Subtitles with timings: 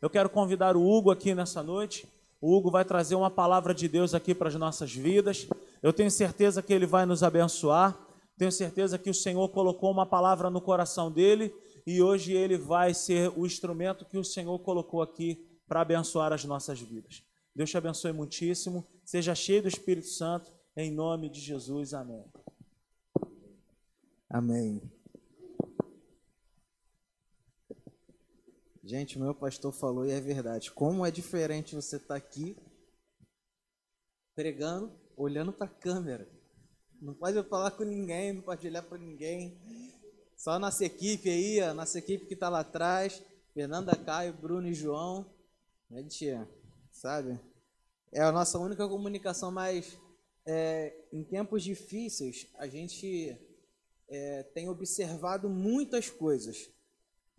[0.00, 2.08] Eu quero convidar o Hugo aqui nessa noite.
[2.40, 5.46] O Hugo vai trazer uma palavra de Deus aqui para as nossas vidas.
[5.82, 7.94] Eu tenho certeza que ele vai nos abençoar.
[8.38, 11.54] Tenho certeza que o Senhor colocou uma palavra no coração dele
[11.86, 16.44] e hoje ele vai ser o instrumento que o Senhor colocou aqui para abençoar as
[16.44, 17.22] nossas vidas.
[17.54, 18.86] Deus te abençoe muitíssimo.
[19.04, 20.50] Seja cheio do Espírito Santo.
[20.74, 21.92] Em nome de Jesus.
[21.92, 22.24] Amém.
[24.30, 24.80] Amém.
[28.84, 30.72] Gente, meu pastor falou e é verdade.
[30.72, 32.56] Como é diferente você estar tá aqui
[34.34, 36.28] pregando, olhando para a câmera.
[37.00, 39.56] Não pode falar com ninguém, não pode olhar para ninguém.
[40.36, 43.22] Só nossa equipe aí, a nossa equipe que está lá atrás,
[43.54, 45.26] Fernanda, Caio, Bruno e João.
[45.88, 46.48] Né, tia?
[46.90, 47.38] Sabe?
[48.10, 49.96] É a nossa única comunicação, mas
[50.44, 53.38] é, em tempos difíceis a gente
[54.08, 56.68] é, tem observado muitas coisas.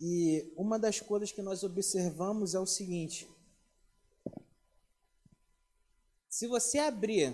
[0.06, 3.26] E uma das coisas que nós observamos é o seguinte:
[6.28, 7.34] se você abrir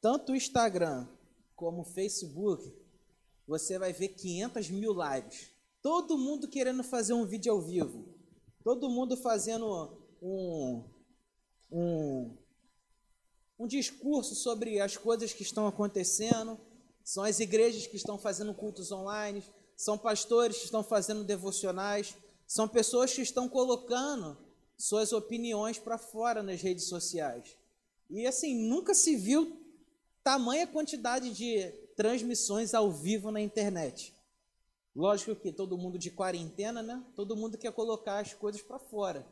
[0.00, 1.06] tanto o Instagram
[1.54, 2.74] como o Facebook,
[3.46, 5.50] você vai ver 500 mil lives.
[5.80, 8.04] Todo mundo querendo fazer um vídeo ao vivo.
[8.64, 10.84] Todo mundo fazendo um,
[11.70, 12.36] um,
[13.56, 16.58] um discurso sobre as coisas que estão acontecendo.
[17.04, 19.44] São as igrejas que estão fazendo cultos online,
[19.80, 22.14] são pastores que estão fazendo devocionais,
[22.46, 24.36] são pessoas que estão colocando
[24.76, 27.56] suas opiniões para fora nas redes sociais.
[28.10, 29.58] E assim, nunca se viu
[30.22, 34.14] tamanha quantidade de transmissões ao vivo na internet.
[34.94, 37.02] Lógico que todo mundo de quarentena, né?
[37.16, 39.26] Todo mundo quer colocar as coisas para fora.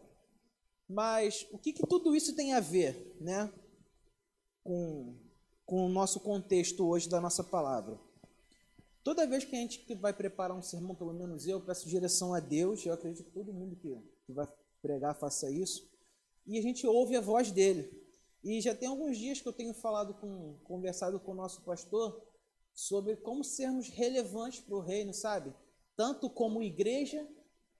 [0.89, 3.53] Mas o que, que tudo isso tem a ver, né?
[4.65, 5.15] Com,
[5.67, 8.08] com o nosso contexto hoje da nossa palavra.
[9.03, 12.41] Toda vez que a gente vai preparar um sermão, pelo menos eu, peço direção a
[12.41, 13.97] Deus, eu acredito que todo mundo que,
[14.27, 14.47] que vai
[14.83, 15.89] pregar faça isso,
[16.47, 17.91] e a gente ouve a voz dele.
[18.43, 22.23] E já tem alguns dias que eu tenho falado com, conversado com o nosso pastor
[22.73, 25.53] sobre como sermos relevantes para o reino, sabe?
[25.97, 27.29] Tanto como igreja,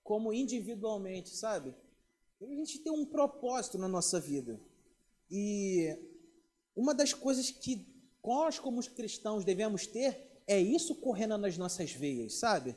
[0.03, 1.73] como individualmente, sabe?
[2.41, 4.59] a gente tem um propósito na nossa vida.
[5.29, 5.97] E
[6.75, 7.85] uma das coisas que
[8.23, 12.75] nós, como cristãos, devemos ter é isso correndo nas nossas veias, sabe?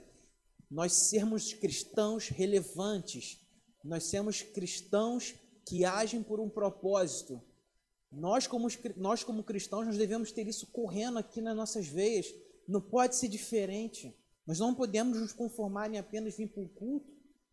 [0.71, 3.41] Nós sermos cristãos relevantes,
[3.83, 5.35] nós sermos cristãos
[5.67, 7.41] que agem por um propósito.
[8.11, 12.27] Nós como, nós, como cristãos, nós devemos ter isso correndo aqui nas nossas veias.
[12.69, 14.15] Não pode ser diferente.
[14.47, 17.11] Nós não podemos nos conformar em apenas vir para o culto,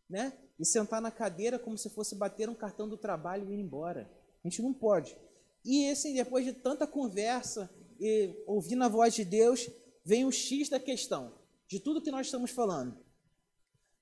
[0.10, 0.38] né?
[0.60, 4.12] E sentar na cadeira como se fosse bater um cartão do trabalho e ir embora.
[4.44, 5.16] A gente não pode.
[5.64, 9.70] E assim, depois de tanta conversa e ouvindo a voz de Deus,
[10.04, 11.34] vem o X da questão,
[11.68, 12.98] de tudo que nós estamos falando.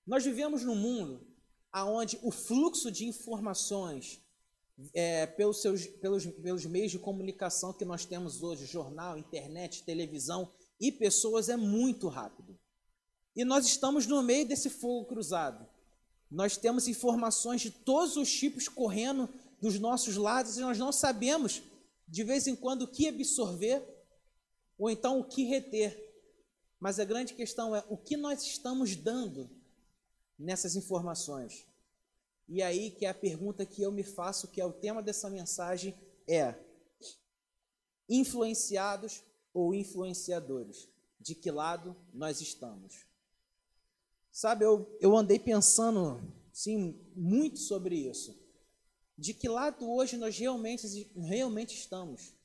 [0.05, 1.27] Nós vivemos num mundo
[1.75, 4.19] onde o fluxo de informações
[4.93, 10.51] é, pelos, seus, pelos, pelos meios de comunicação que nós temos hoje, jornal, internet, televisão
[10.79, 12.57] e pessoas, é muito rápido.
[13.35, 15.67] E nós estamos no meio desse fogo cruzado.
[16.29, 19.29] Nós temos informações de todos os tipos correndo
[19.61, 21.61] dos nossos lados e nós não sabemos,
[22.07, 23.83] de vez em quando, o que absorver
[24.77, 26.05] ou então o que reter.
[26.79, 29.49] Mas a grande questão é o que nós estamos dando
[30.38, 31.65] nessas informações.
[32.47, 35.29] E aí que é a pergunta que eu me faço, que é o tema dessa
[35.29, 35.95] mensagem,
[36.27, 36.55] é
[38.07, 39.23] influenciados
[39.53, 40.88] ou influenciadores?
[41.19, 43.05] De que lado nós estamos?
[44.31, 46.21] Sabe, eu, eu andei pensando
[46.53, 48.38] sim, muito sobre isso.
[49.17, 52.36] De que lado hoje nós realmente, realmente estamos?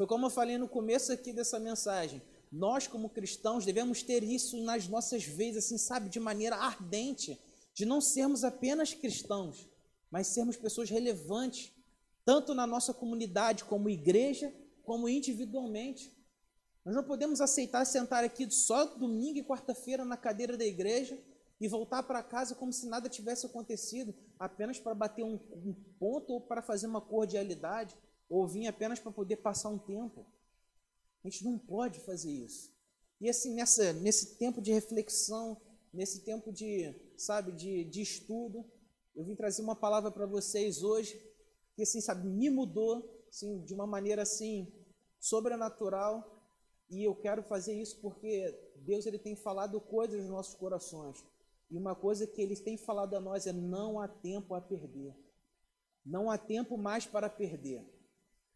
[0.00, 2.22] Foi como eu falei no começo aqui dessa mensagem.
[2.50, 7.38] Nós, como cristãos, devemos ter isso nas nossas veias, assim, sabe, de maneira ardente,
[7.74, 9.68] de não sermos apenas cristãos,
[10.10, 11.70] mas sermos pessoas relevantes,
[12.24, 14.50] tanto na nossa comunidade, como igreja,
[14.84, 16.10] como individualmente.
[16.82, 21.18] Nós não podemos aceitar sentar aqui só domingo e quarta-feira na cadeira da igreja
[21.60, 26.32] e voltar para casa como se nada tivesse acontecido, apenas para bater um, um ponto
[26.32, 27.94] ou para fazer uma cordialidade
[28.30, 30.24] ou vim apenas para poder passar um tempo.
[31.24, 32.72] A gente não pode fazer isso.
[33.20, 35.60] E assim, nessa, nesse tempo de reflexão,
[35.92, 38.64] nesse tempo de, sabe, de, de estudo,
[39.14, 41.20] eu vim trazer uma palavra para vocês hoje
[41.74, 44.72] que, assim, sabe, me mudou, assim, de uma maneira, assim,
[45.18, 46.40] sobrenatural.
[46.88, 51.22] E eu quero fazer isso porque Deus, ele tem falado coisas nos nossos corações.
[51.70, 55.14] E uma coisa que ele tem falado a nós é não há tempo a perder.
[56.04, 57.84] Não há tempo mais para perder.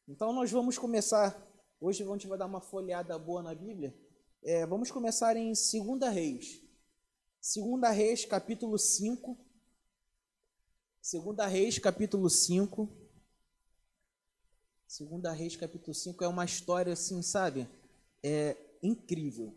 [0.07, 1.35] Então nós vamos começar,
[1.81, 3.97] hoje a gente vai dar uma folheada boa na Bíblia.
[4.43, 6.61] É, vamos começar em 2 Reis.
[7.55, 9.39] 2 Reis, capítulo 5.
[11.01, 12.87] Segunda Reis, capítulo 5.
[14.87, 17.67] Segunda Reis, capítulo 5 é uma história assim, sabe?
[18.23, 19.57] É incrível.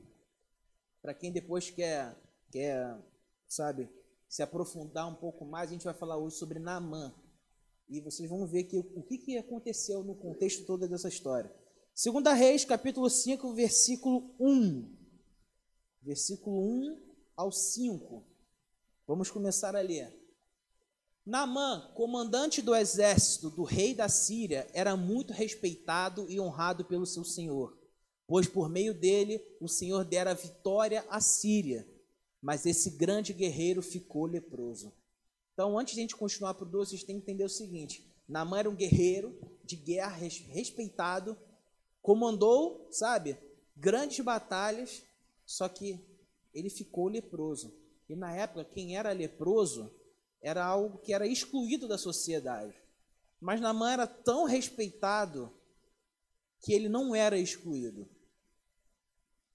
[1.01, 2.15] Para quem depois quer,
[2.49, 2.97] quer,
[3.49, 3.89] sabe,
[4.29, 7.13] se aprofundar um pouco mais, a gente vai falar hoje sobre Naamã.
[7.89, 11.53] E vocês vão ver que, o que, que aconteceu no contexto todo dessa história.
[11.93, 14.95] Segunda Reis, capítulo 5, versículo 1.
[16.01, 17.01] Versículo 1
[17.35, 18.25] ao 5.
[19.07, 20.13] Vamos começar a ler.
[21.25, 27.23] Naamã, comandante do exército do rei da Síria, era muito respeitado e honrado pelo seu
[27.23, 27.77] senhor,
[28.25, 31.87] pois por meio dele o senhor dera vitória à Síria.
[32.41, 34.93] Mas esse grande guerreiro ficou leproso.
[35.57, 38.07] Então, antes de a gente continuar para o 12, vocês têm que entender o seguinte:
[38.29, 41.35] Naamã era um guerreiro de guerra respeitado,
[41.99, 43.35] comandou, sabe,
[43.75, 45.01] grandes batalhas,
[45.47, 45.99] só que
[46.53, 47.75] ele ficou leproso.
[48.07, 49.91] E na época, quem era leproso
[50.43, 52.79] era algo que era excluído da sociedade.
[53.41, 55.51] Mas Naamã era tão respeitado
[56.61, 58.07] que ele não era excluído.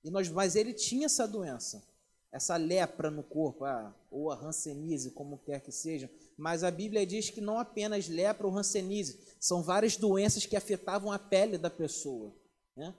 [0.03, 1.92] E nós, mas ele tinha essa doença
[2.33, 6.11] essa lepra no corpo, ah, ou a hanseníase, como quer que seja.
[6.37, 11.13] Mas a Bíblia diz que não apenas lepra ou hanseníase, são várias doenças que afetavam
[11.13, 12.35] a pele da pessoa.
[12.75, 12.95] Né?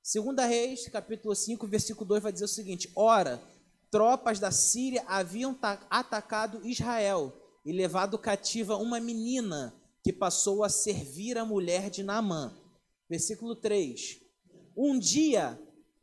[0.00, 3.42] Segunda Reis, capítulo 5, versículo 2 vai dizer o seguinte: Ora,
[3.90, 5.58] tropas da Síria haviam
[5.90, 7.32] atacado Israel
[7.64, 9.74] e levado cativa uma menina
[10.04, 12.56] que passou a servir a mulher de Naamã.
[13.10, 14.20] Versículo 3.
[14.76, 15.58] Um dia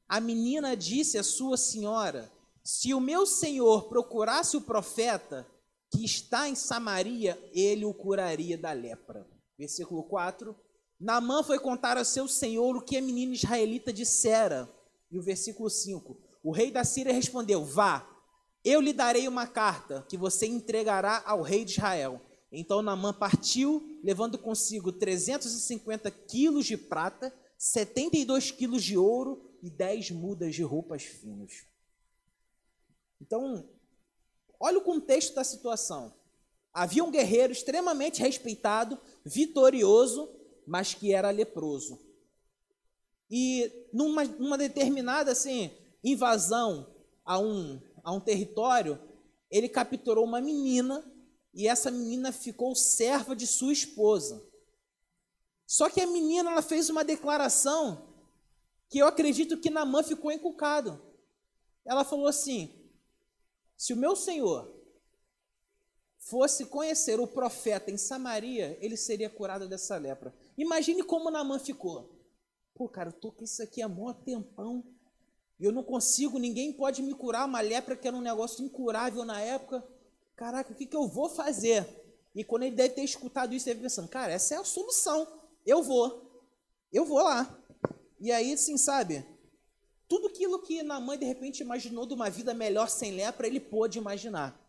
[0.09, 2.29] a menina disse à sua senhora:
[2.63, 5.45] se o meu senhor procurasse o profeta
[5.91, 9.27] que está em Samaria, ele o curaria da lepra.
[9.57, 10.55] Versículo 4.
[10.99, 14.71] Naamã foi contar ao seu senhor o que a menina israelita dissera.
[15.11, 16.17] E o versículo 5.
[16.41, 18.07] O rei da Síria respondeu: Vá,
[18.63, 22.21] eu lhe darei uma carta que você entregará ao rei de Israel.
[22.49, 30.11] Então Naamã partiu, levando consigo 350 quilos de prata, 72 quilos de ouro e 10
[30.11, 31.72] mudas de roupas finas.
[33.23, 33.65] Então,
[34.59, 36.13] olha o contexto da situação.
[36.73, 40.29] Havia um guerreiro extremamente respeitado, vitorioso,
[40.67, 41.97] mas que era leproso.
[43.31, 45.71] E numa, numa determinada assim,
[46.03, 46.93] invasão
[47.23, 48.99] a um, a um território,
[49.49, 51.01] ele capturou uma menina
[51.53, 54.45] e essa menina ficou serva de sua esposa.
[55.65, 58.05] Só que a menina ela fez uma declaração
[58.89, 61.01] que eu acredito que Namã ficou encucado.
[61.85, 62.82] Ela falou assim:
[63.77, 64.73] se o meu senhor
[66.17, 70.33] fosse conhecer o profeta em Samaria, ele seria curado dessa lepra.
[70.57, 72.09] Imagine como Naamã ficou.
[72.73, 74.83] Pô, cara, eu tô com isso aqui há mó tempão.
[75.59, 77.45] Eu não consigo, ninguém pode me curar.
[77.45, 79.83] Uma lepra que era um negócio incurável na época.
[80.35, 81.87] Caraca, o que, que eu vou fazer?
[82.33, 85.27] E quando ele deve ter escutado isso, ele deve pensando, cara, essa é a solução.
[85.65, 86.43] Eu vou.
[86.91, 87.59] Eu vou lá.
[88.19, 89.25] E aí, assim, sabe?
[90.07, 93.97] Tudo aquilo que Naamã de repente imaginou de uma vida melhor sem lepra, ele pôde
[93.97, 94.59] imaginar.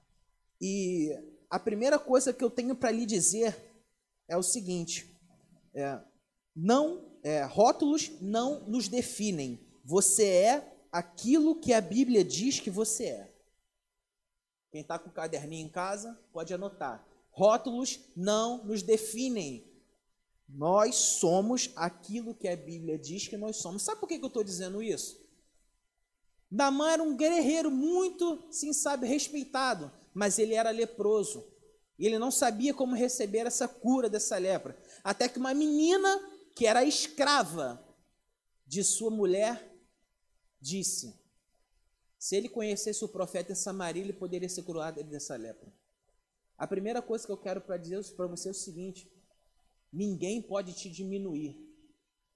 [0.61, 1.11] E
[1.51, 3.57] a primeira coisa que eu tenho para lhe dizer
[4.29, 5.15] é o seguinte:
[5.75, 6.01] é,
[6.55, 9.59] não é, rótulos não nos definem.
[9.85, 13.35] Você é aquilo que a Bíblia diz que você é.
[14.71, 17.07] Quem está com o caderninho em casa pode anotar.
[17.31, 19.65] Rótulos não nos definem.
[20.49, 23.83] Nós somos aquilo que a Bíblia diz que nós somos.
[23.83, 25.24] Sabe por que eu estou dizendo isso?
[26.54, 31.44] Namã era um guerreiro muito, sim, sabe, respeitado, mas ele era leproso.
[31.99, 34.80] Ele não sabia como receber essa cura dessa lepra.
[35.02, 36.08] Até que uma menina
[36.54, 37.84] que era escrava
[38.64, 39.68] de sua mulher
[40.61, 41.20] disse:
[42.16, 45.73] se ele conhecesse o profeta em Samaria, ele poderia ser curado dessa lepra.
[46.56, 49.12] A primeira coisa que eu quero para dizer para você é o seguinte:
[49.92, 51.58] ninguém pode te diminuir.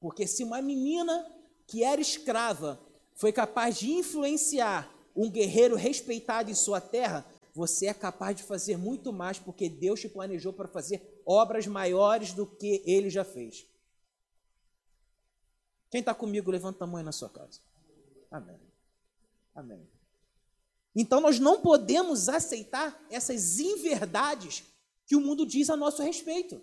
[0.01, 1.25] Porque se uma menina
[1.69, 2.85] que era escrava
[3.19, 8.79] foi capaz de influenciar um guerreiro respeitado em sua terra, você é capaz de fazer
[8.79, 13.67] muito mais, porque Deus te planejou para fazer obras maiores do que ele já fez.
[15.91, 17.61] Quem está comigo, levanta a mão na sua casa.
[18.31, 18.61] Amém.
[19.53, 19.89] Amém.
[20.95, 24.63] Então nós não podemos aceitar essas inverdades
[25.07, 26.63] que o mundo diz a nosso respeito.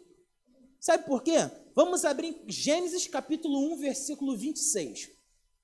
[0.79, 1.51] Sabe por quê?
[1.74, 5.14] Vamos abrir Gênesis capítulo 1, versículo 26.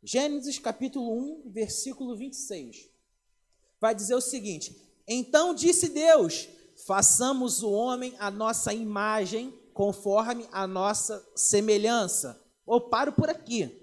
[0.04, 2.90] Gênesis capítulo 1, versículo 26.
[3.80, 4.76] Vai dizer o seguinte:
[5.08, 6.48] Então disse Deus:
[6.88, 12.42] façamos o homem a nossa imagem, conforme a nossa semelhança.
[12.66, 13.78] Ou paro por aqui.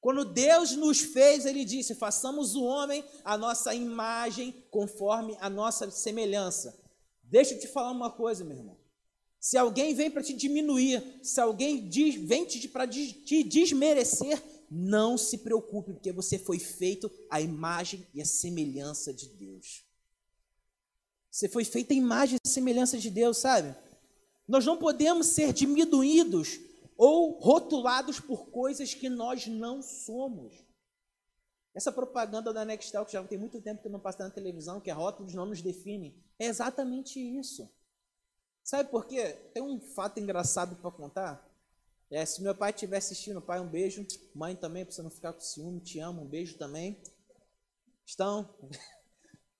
[0.00, 5.90] Quando Deus nos fez, ele disse: façamos o homem a nossa imagem, conforme a nossa
[5.90, 6.74] semelhança.
[7.22, 8.78] Deixa eu te falar uma coisa, meu irmão.
[9.38, 15.18] Se alguém vem para te diminuir, se alguém diz, vem te, para te desmerecer, não
[15.18, 19.84] se preocupe, porque você foi feito à imagem e à semelhança de Deus.
[21.30, 23.74] Você foi feito à imagem e semelhança de Deus, sabe?
[24.46, 26.60] Nós não podemos ser diminuídos
[26.96, 30.52] ou rotulados por coisas que nós não somos.
[31.74, 34.90] Essa propaganda da Nextel, que já tem muito tempo que não passa na televisão, que
[34.90, 37.68] é rótulos não nos definem, é exatamente isso.
[38.62, 39.32] Sabe por quê?
[39.54, 41.49] Tem um fato engraçado para contar.
[42.10, 44.04] É, se meu pai estiver assistindo, pai, um beijo.
[44.34, 47.00] Mãe também, para você não ficar com ciúme, te amo, um beijo também.
[48.04, 48.48] Estão?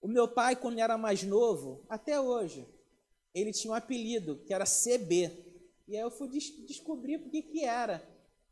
[0.03, 2.67] O meu pai, quando era mais novo, até hoje,
[3.35, 5.31] ele tinha um apelido que era CB.
[5.87, 8.03] E aí eu fui des descobrir por que que era.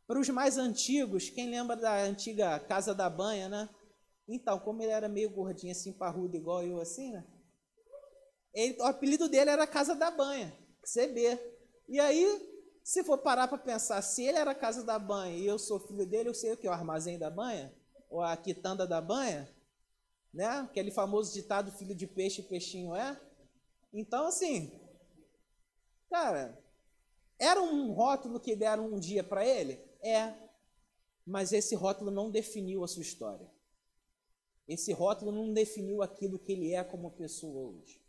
[0.05, 3.67] Para os mais antigos, quem lembra da antiga Casa da Banha, né?
[4.27, 7.25] Então, como ele era meio gordinho assim, parrudo, igual eu assim, né?
[8.53, 11.39] Ele, o apelido dele era Casa da Banha, CB.
[11.87, 15.59] E aí, se for parar para pensar, se ele era Casa da Banha e eu
[15.59, 16.67] sou filho dele, eu sei o que?
[16.67, 17.73] O armazém da banha?
[18.09, 19.47] Ou a quitanda da banha?
[20.33, 20.45] Né?
[20.45, 23.19] Aquele famoso ditado, filho de peixe, peixinho é?
[23.93, 24.71] Então, assim,
[26.09, 26.57] cara,
[27.37, 29.79] era um rótulo que deram um dia para ele?
[30.01, 30.33] É.
[31.25, 33.49] Mas esse rótulo não definiu a sua história.
[34.67, 37.99] Esse rótulo não definiu aquilo que ele é como pessoa hoje.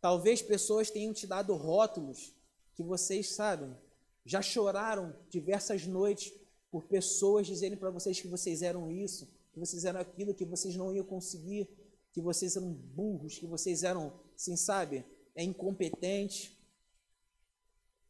[0.00, 2.32] Talvez pessoas tenham te dado rótulos
[2.78, 3.76] que vocês sabem,
[4.24, 6.32] já choraram diversas noites
[6.70, 10.76] por pessoas dizerem para vocês que vocês eram isso, que vocês eram aquilo, que vocês
[10.76, 11.68] não iam conseguir,
[12.12, 15.04] que vocês eram burros, que vocês eram, assim, sabe,
[15.34, 16.52] é incompetentes.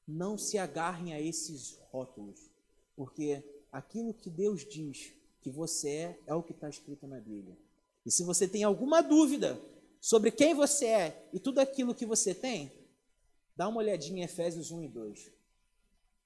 [0.07, 2.51] Não se agarrem a esses rótulos,
[2.95, 7.57] porque aquilo que Deus diz que você é, é o que está escrito na Bíblia.
[8.05, 9.59] E se você tem alguma dúvida
[9.99, 12.78] sobre quem você é e tudo aquilo que você tem,
[13.59, 15.33] dá uma olhadinha em Efésios 1 e 2.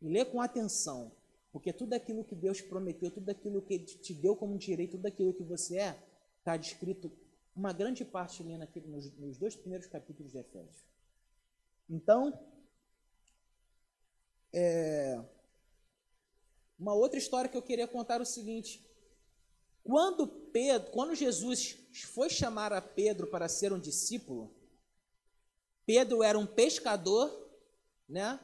[0.03, 1.11] E lê com atenção,
[1.51, 5.07] porque tudo aquilo que Deus prometeu, tudo aquilo que Ele te deu como direito, tudo
[5.07, 5.99] aquilo que você é,
[6.39, 7.11] está descrito
[7.57, 10.85] uma grande parte ali naquele, nos, nos dois primeiros capítulos de Efésios.
[11.89, 12.39] Então,
[14.53, 15.19] é,
[16.79, 18.87] uma outra história que eu queria contar é o seguinte:
[19.83, 21.79] quando Pedro, quando Jesus
[22.13, 24.55] foi chamar a Pedro para ser um discípulo,
[25.85, 27.31] Pedro era um pescador,
[28.09, 28.39] né?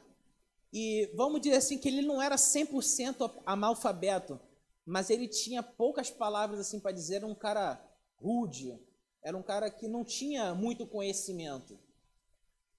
[0.71, 4.39] E vamos dizer assim que ele não era 100% analfabeto,
[4.85, 7.83] mas ele tinha poucas palavras assim para dizer, era um cara
[8.15, 8.79] rude,
[9.23, 11.77] era um cara que não tinha muito conhecimento.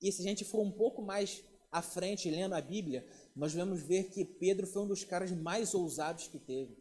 [0.01, 3.83] E se a gente for um pouco mais à frente lendo a Bíblia, nós vamos
[3.83, 6.77] ver que Pedro foi um dos caras mais ousados que teve.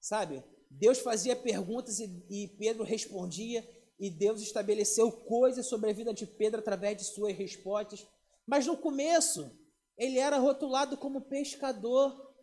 [0.00, 0.42] Sabe?
[0.70, 3.66] Deus fazia perguntas e, e Pedro respondia,
[3.98, 8.06] e Deus estabeleceu coisas sobre a vida de Pedro através de suas respostas.
[8.46, 9.50] Mas no começo,
[9.96, 12.34] ele era rotulado como pescador.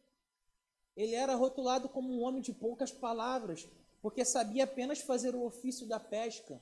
[0.95, 3.67] Ele era rotulado como um homem de poucas palavras,
[4.01, 6.61] porque sabia apenas fazer o ofício da pesca.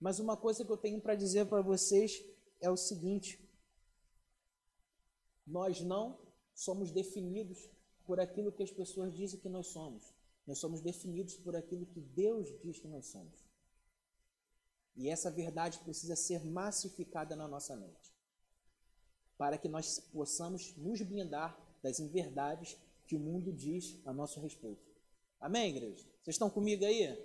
[0.00, 2.24] Mas uma coisa que eu tenho para dizer para vocês
[2.60, 3.40] é o seguinte:
[5.46, 6.18] nós não
[6.54, 7.70] somos definidos
[8.04, 10.12] por aquilo que as pessoas dizem que nós somos.
[10.46, 13.45] Nós somos definidos por aquilo que Deus diz que nós somos.
[14.96, 18.14] E essa verdade precisa ser massificada na nossa mente,
[19.36, 22.76] para que nós possamos nos blindar das inverdades
[23.06, 24.82] que o mundo diz a nosso respeito.
[25.38, 26.02] Amém, igreja?
[26.22, 27.16] Vocês estão comigo aí?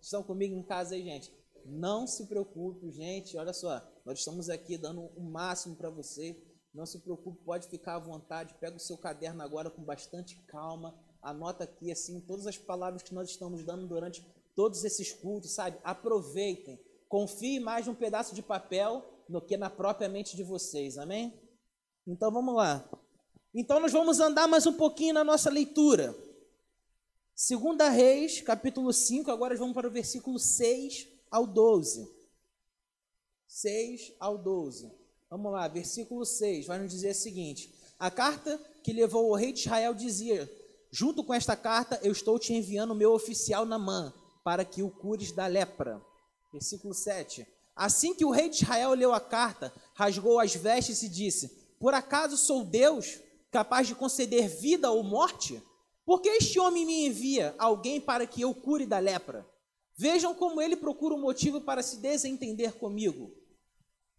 [0.00, 1.32] Estão comigo em casa aí, gente?
[1.64, 3.36] Não se preocupe, gente.
[3.36, 6.40] Olha só, nós estamos aqui dando o máximo para você.
[6.72, 8.54] Não se preocupe, pode ficar à vontade.
[8.60, 10.94] Pega o seu caderno agora com bastante calma
[11.26, 15.78] anota aqui assim todas as palavras que nós estamos dando durante todos esses cultos, sabe?
[15.82, 16.80] Aproveitem.
[17.08, 21.32] Confie mais num pedaço de papel do que na própria mente de vocês, amém?
[22.06, 22.88] Então vamos lá.
[23.54, 26.14] Então nós vamos andar mais um pouquinho na nossa leitura.
[27.34, 32.08] Segunda Reis, capítulo 5, agora vamos para o versículo 6 ao 12.
[33.46, 34.90] 6 ao 12.
[35.28, 39.52] Vamos lá, versículo 6, vai nos dizer o seguinte: A carta que levou o rei
[39.52, 40.50] de Israel dizia:
[40.90, 44.12] Junto com esta carta, eu estou te enviando o meu oficial Namã,
[44.44, 46.00] para que o cures da lepra.
[46.56, 47.46] Versículo 7.
[47.74, 51.48] Assim que o rei de Israel leu a carta, rasgou as vestes e disse:
[51.78, 53.20] Por acaso sou Deus,
[53.50, 55.62] capaz de conceder vida ou morte?
[56.06, 59.46] Porque este homem me envia alguém para que eu cure da lepra?
[59.94, 63.30] Vejam como ele procura um motivo para se desentender comigo.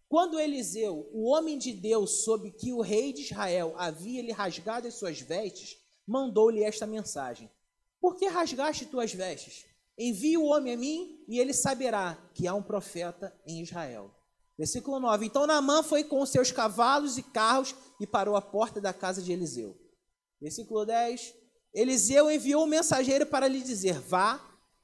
[0.08, 4.86] Quando Eliseu, o homem de Deus, soube que o rei de Israel havia lhe rasgado
[4.86, 5.76] as suas vestes,
[6.06, 7.50] mandou-lhe esta mensagem:
[8.00, 9.66] Por que rasgaste tuas vestes?
[9.98, 14.14] Envie o homem a mim, e ele saberá que há um profeta em Israel.
[14.56, 15.26] Versículo 9.
[15.26, 19.32] Então Naamã foi com seus cavalos e carros e parou à porta da casa de
[19.32, 19.76] Eliseu.
[20.40, 21.34] Versículo 10.
[21.74, 24.40] Eliseu enviou um mensageiro para lhe dizer: Vá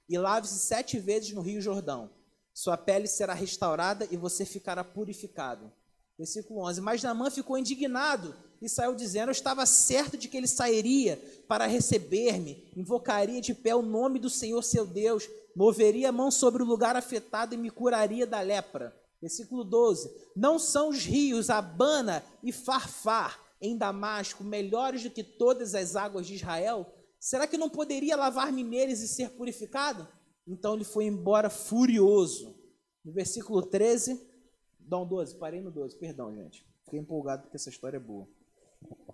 [0.08, 2.10] e lave-se sete vezes no rio Jordão.
[2.52, 5.72] Sua pele será restaurada e você ficará purificado.
[6.16, 6.80] Versículo 11.
[6.80, 11.66] Mas Naamã ficou indignado e saiu dizendo: Eu estava certo de que ele sairia para
[11.66, 16.66] receber-me, invocaria de pé o nome do Senhor seu Deus, moveria a mão sobre o
[16.66, 18.94] lugar afetado e me curaria da lepra.
[19.20, 25.74] Versículo 12: Não são os rios Abana e Farfar em Damasco melhores do que todas
[25.74, 26.92] as águas de Israel?
[27.18, 30.06] Será que não poderia lavar-me neles e ser purificado?
[30.46, 32.54] Então ele foi embora furioso.
[33.02, 34.20] No versículo 13,
[34.86, 36.66] não, 12, parei no 12, perdão, gente.
[36.84, 38.28] Fiquei empolgado porque essa história é boa.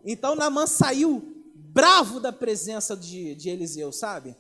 [0.05, 1.23] Então Naamã saiu
[1.55, 4.37] bravo da presença de, de Eliseu, sabe?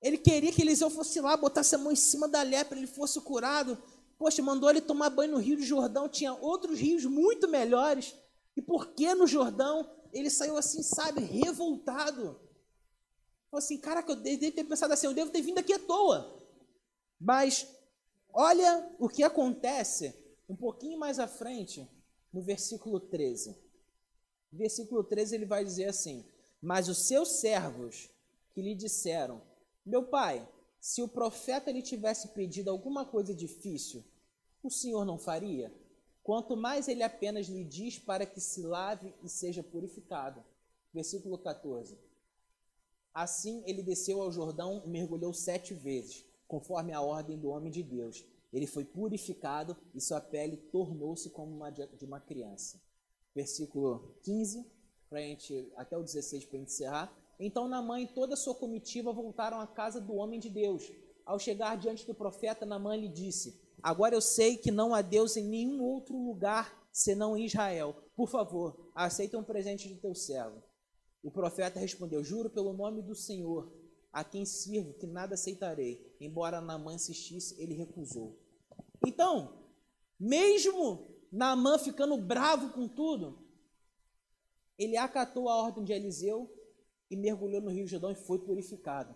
[0.00, 3.20] Ele queria que Eliseu fosse lá, botasse a mão em cima da lepra, ele fosse
[3.20, 3.76] curado.
[4.18, 8.14] Poxa, mandou ele tomar banho no Rio de Jordão, tinha outros rios muito melhores.
[8.56, 12.40] E por que no Jordão ele saiu assim, sabe, revoltado?
[13.50, 16.42] Falou assim, caraca, eu devo ter pensado assim, eu devo ter vindo aqui à toa.
[17.20, 17.66] Mas
[18.32, 20.14] olha o que acontece
[20.48, 21.88] um pouquinho mais à frente,
[22.32, 23.56] no versículo 13.
[24.52, 26.24] Versículo 13 ele vai dizer assim:
[26.60, 28.08] Mas os seus servos
[28.52, 29.42] que lhe disseram:
[29.84, 30.48] Meu pai,
[30.80, 34.04] se o profeta lhe tivesse pedido alguma coisa difícil,
[34.62, 35.72] o senhor não faria?
[36.22, 40.42] Quanto mais ele apenas lhe diz para que se lave e seja purificado.
[40.92, 41.98] Versículo 14.
[43.14, 47.82] Assim ele desceu ao Jordão e mergulhou sete vezes, conforme a ordem do homem de
[47.82, 48.24] Deus.
[48.52, 52.80] Ele foi purificado e sua pele tornou-se como uma de uma criança.
[53.36, 54.66] Versículo 15,
[55.10, 57.14] pra gente, até o 16 para encerrar.
[57.38, 60.90] Então Namã e toda a sua comitiva voltaram à casa do homem de Deus.
[61.26, 65.36] Ao chegar diante do profeta, Namã lhe disse: Agora eu sei que não há Deus
[65.36, 67.94] em nenhum outro lugar senão em Israel.
[68.16, 70.62] Por favor, aceita um presente de teu servo.
[71.22, 73.70] O profeta respondeu: Juro pelo nome do Senhor,
[74.10, 76.16] a quem sirvo, que nada aceitarei.
[76.18, 78.40] Embora Namã insistisse, ele recusou.
[79.06, 79.62] Então,
[80.18, 83.38] mesmo Namã ficando bravo com tudo,
[84.78, 86.50] ele acatou a ordem de Eliseu
[87.10, 89.14] e mergulhou no Rio Jordão e foi purificado.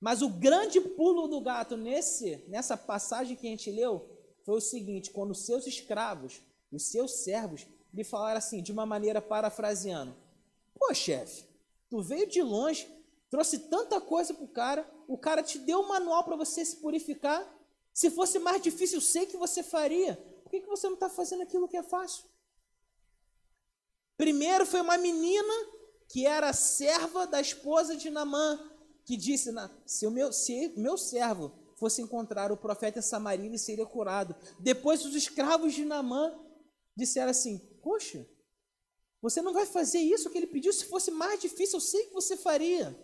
[0.00, 4.08] Mas o grande pulo do gato nesse, nessa passagem que a gente leu
[4.44, 6.40] foi o seguinte: quando os seus escravos,
[6.72, 10.14] os seus servos, lhe falaram assim, de uma maneira parafraseando:
[10.74, 11.44] Pô, chefe,
[11.88, 12.88] tu veio de longe,
[13.28, 17.46] trouxe tanta coisa pro cara, o cara te deu um manual para você se purificar.
[17.92, 20.18] Se fosse mais difícil, eu sei que você faria.
[20.50, 22.24] Por que, você não está fazendo aquilo que é fácil?
[24.16, 25.54] Primeiro foi uma menina
[26.08, 28.58] que era serva da esposa de Namã,
[29.04, 29.50] que disse:
[29.86, 34.34] se o meu, se meu servo fosse encontrar o profeta Samaria, ele seria curado.
[34.58, 36.36] Depois, os escravos de Namã
[36.96, 38.28] disseram assim: Poxa,
[39.22, 40.72] você não vai fazer isso que ele pediu?
[40.72, 42.98] Se fosse mais difícil, eu sei que você faria.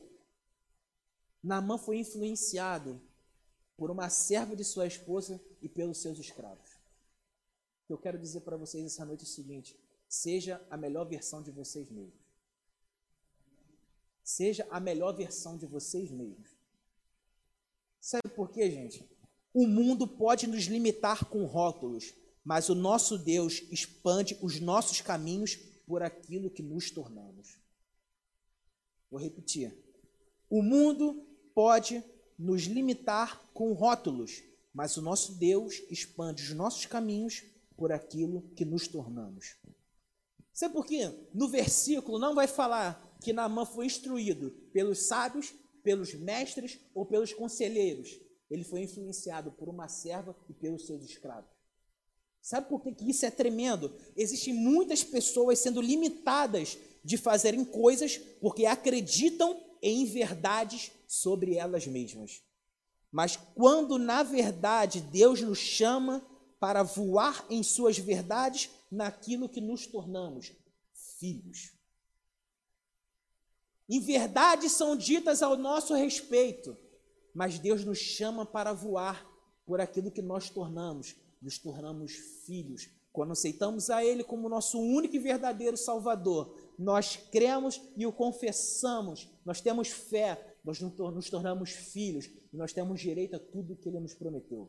[1.40, 3.00] Namã foi influenciado
[3.76, 6.65] por uma serva de sua esposa e pelos seus escravos.
[7.86, 11.42] Que eu quero dizer para vocês essa noite é o seguinte: seja a melhor versão
[11.42, 12.26] de vocês mesmos.
[14.22, 16.50] Seja a melhor versão de vocês mesmos.
[18.00, 19.08] Sabe por quê, gente?
[19.54, 22.12] O mundo pode nos limitar com rótulos,
[22.44, 27.56] mas o nosso Deus expande os nossos caminhos por aquilo que nos tornamos.
[29.10, 29.76] Vou repetir.
[30.50, 32.02] O mundo pode
[32.38, 34.42] nos limitar com rótulos,
[34.74, 37.42] mas o nosso Deus expande os nossos caminhos
[37.76, 39.56] por aquilo que nos tornamos.
[40.52, 41.12] Sabe por quê?
[41.34, 47.32] No versículo não vai falar que Naamã foi instruído pelos sábios, pelos mestres ou pelos
[47.32, 48.18] conselheiros.
[48.50, 51.50] Ele foi influenciado por uma serva e pelos seus escravos.
[52.40, 53.92] Sabe por que, que isso é tremendo?
[54.16, 62.42] Existem muitas pessoas sendo limitadas de fazerem coisas porque acreditam em verdades sobre elas mesmas.
[63.10, 66.24] Mas quando na verdade Deus nos chama
[66.66, 70.52] para voar em suas verdades naquilo que nos tornamos
[71.16, 71.72] filhos.
[73.88, 76.76] Em verdades são ditas ao nosso respeito,
[77.32, 79.24] mas Deus nos chama para voar
[79.64, 82.90] por aquilo que nós tornamos, nos tornamos filhos.
[83.12, 89.28] Quando aceitamos a Ele como nosso único e verdadeiro Salvador, nós cremos e o confessamos,
[89.44, 94.00] nós temos fé, nós nos tornamos filhos e nós temos direito a tudo que ele
[94.00, 94.68] nos prometeu.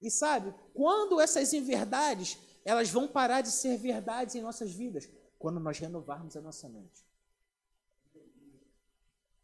[0.00, 5.08] E sabe, quando essas inverdades, elas vão parar de ser verdades em nossas vidas?
[5.38, 7.04] Quando nós renovarmos a nossa mente.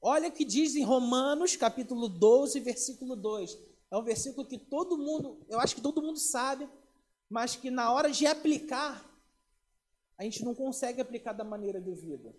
[0.01, 3.57] Olha o que diz em Romanos, capítulo 12, versículo 2.
[3.91, 6.69] É um versículo que todo mundo, eu acho que todo mundo sabe,
[7.31, 9.09] mas que na hora de aplicar,
[10.19, 12.35] a gente não consegue aplicar da maneira devida.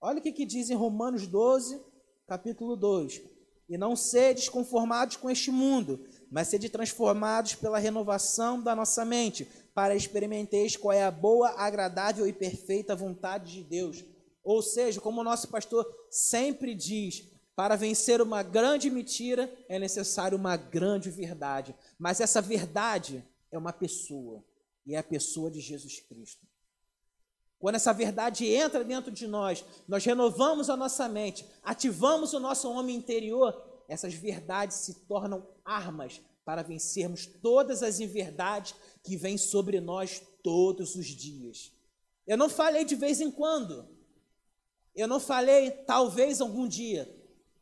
[0.00, 1.82] Olha o que, que diz em Romanos 12,
[2.26, 3.22] capítulo 2.
[3.68, 9.48] E não sedes conformados com este mundo, mas sede transformados pela renovação da nossa mente,
[9.74, 14.04] para experimenteis qual é a boa, agradável e perfeita vontade de Deus.
[14.42, 20.38] Ou seja, como o nosso pastor sempre diz, para vencer uma grande mentira é necessário
[20.38, 21.74] uma grande verdade.
[21.98, 24.44] Mas essa verdade é uma pessoa,
[24.86, 26.46] e é a pessoa de Jesus Cristo.
[27.58, 32.70] Quando essa verdade entra dentro de nós, nós renovamos a nossa mente, ativamos o nosso
[32.70, 33.52] homem interior,
[33.88, 40.94] essas verdades se tornam armas para vencermos todas as inverdades que vêm sobre nós todos
[40.94, 41.72] os dias.
[42.26, 43.88] Eu não falei de vez em quando.
[44.94, 47.08] Eu não falei talvez algum dia.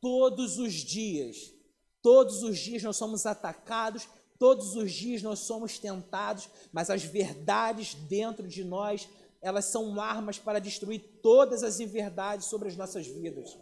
[0.00, 1.52] Todos os dias.
[2.02, 4.08] Todos os dias nós somos atacados,
[4.38, 9.08] todos os dias nós somos tentados, mas as verdades dentro de nós
[9.40, 13.56] elas são armas para destruir todas as inverdades sobre as nossas vidas.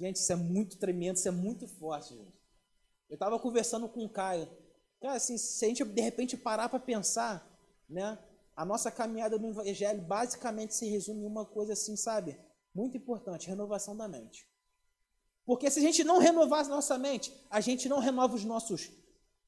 [0.00, 2.40] Gente, isso é muito tremendo, isso é muito forte, gente.
[3.10, 4.48] Eu estava conversando com o Caio.
[4.98, 7.46] Cara, assim, se a gente de repente parar para pensar,
[7.86, 8.18] né?
[8.56, 12.38] A nossa caminhada no Evangelho basicamente se resume em uma coisa assim, sabe?
[12.74, 14.48] Muito importante, renovação da mente.
[15.44, 18.90] Porque se a gente não renovar a nossa mente, a gente não renova os nossos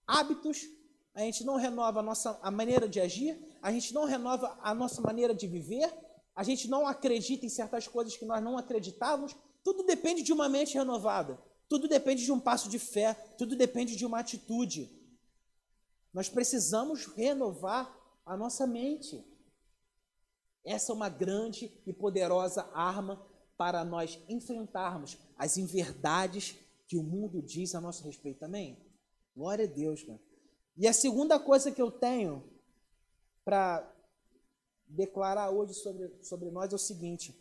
[0.07, 0.69] hábitos,
[1.15, 4.75] a gente não renova a nossa a maneira de agir, a gente não renova a
[4.75, 5.91] nossa maneira de viver,
[6.35, 9.35] a gente não acredita em certas coisas que nós não acreditávamos.
[9.65, 11.39] Tudo depende de uma mente renovada.
[11.69, 14.91] Tudo depende de um passo de fé, tudo depende de uma atitude.
[16.13, 17.97] Nós precisamos renovar
[18.27, 19.25] a nossa mente.
[20.65, 23.25] Essa é uma grande e poderosa arma
[23.57, 28.77] para nós enfrentarmos as inverdades que o mundo diz a nosso respeito também.
[29.35, 30.21] Glória a Deus, cara.
[30.77, 32.45] E a segunda coisa que eu tenho
[33.45, 33.91] para
[34.87, 37.35] declarar hoje sobre, sobre nós é o seguinte: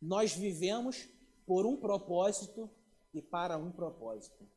[0.00, 1.08] nós vivemos
[1.46, 2.70] por um propósito
[3.12, 4.48] e para um propósito.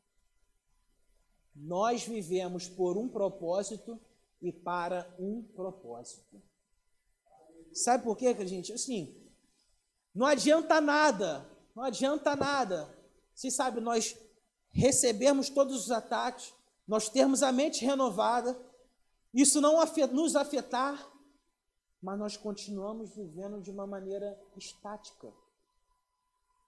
[1.56, 4.00] Nós vivemos por um propósito
[4.42, 6.42] e para um propósito.
[7.72, 8.74] Sabe por quê, gente?
[8.74, 9.16] Assim,
[10.14, 11.46] não adianta nada,
[11.76, 12.94] não adianta nada.
[13.34, 14.18] Se sabe, nós
[14.72, 16.54] recebermos todos os ataques,
[16.88, 18.58] nós termos a mente renovada,
[19.34, 19.78] isso não
[20.14, 21.12] nos afetar,
[22.02, 25.34] mas nós continuamos vivendo de uma maneira estática.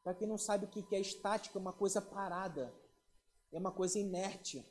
[0.08, 2.74] Para quem não sabe o que é estática, é uma coisa parada,
[3.52, 4.66] é uma coisa inerte.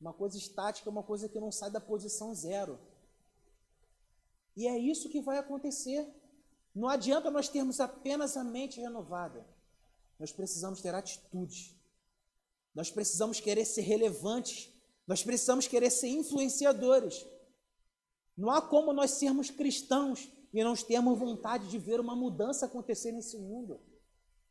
[0.00, 2.78] Uma coisa estática é uma coisa que não sai da posição zero.
[4.56, 6.06] E é isso que vai acontecer.
[6.72, 9.44] Não adianta nós termos apenas a mente renovada.
[10.20, 11.76] Nós precisamos ter atitude.
[12.72, 14.72] Nós precisamos querer ser relevantes.
[15.04, 17.26] Nós precisamos querer ser influenciadores.
[18.36, 23.12] Não há como nós sermos cristãos e não termos vontade de ver uma mudança acontecer
[23.12, 23.80] nesse mundo.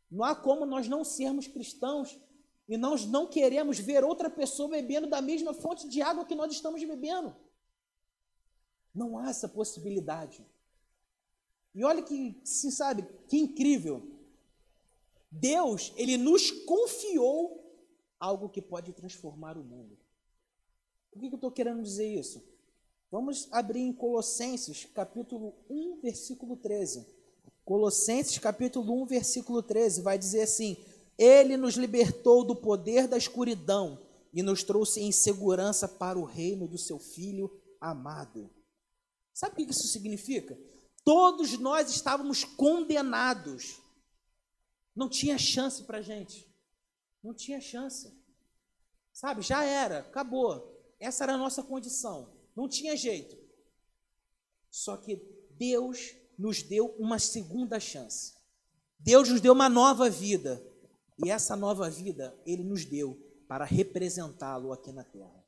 [0.10, 2.20] Não há como nós não sermos cristãos
[2.68, 6.52] e nós não queremos ver outra pessoa bebendo da mesma fonte de água que nós
[6.52, 7.36] estamos bebendo.
[8.94, 10.46] Não há essa possibilidade.
[11.76, 14.20] E olha que, se sabe, que incrível.
[15.32, 17.60] Deus, ele nos confiou
[18.20, 19.98] algo que pode transformar o mundo.
[21.12, 22.44] Por que eu estou querendo dizer isso?
[23.12, 27.08] Vamos abrir em Colossenses, capítulo 1, versículo 13.
[27.65, 30.78] Colossenses, capítulo 1, versículo 13, vai dizer assim:
[31.17, 34.00] Ele nos libertou do poder da escuridão
[34.32, 37.50] e nos trouxe em segurança para o reino do seu Filho
[37.82, 38.48] amado.
[39.34, 40.56] Sabe o que isso significa?
[41.04, 43.82] Todos nós estávamos condenados.
[44.95, 46.48] Não tinha chance para gente.
[47.24, 48.13] Não tinha chance.
[49.12, 50.78] Sabe, já era, acabou.
[51.00, 52.38] Essa era a nossa condição.
[52.60, 53.38] Não tinha jeito.
[54.69, 55.15] Só que
[55.52, 58.34] Deus nos deu uma segunda chance.
[59.00, 60.62] Deus nos deu uma nova vida.
[61.24, 63.17] E essa nova vida ele nos deu
[63.48, 65.41] para representá-lo aqui na terra.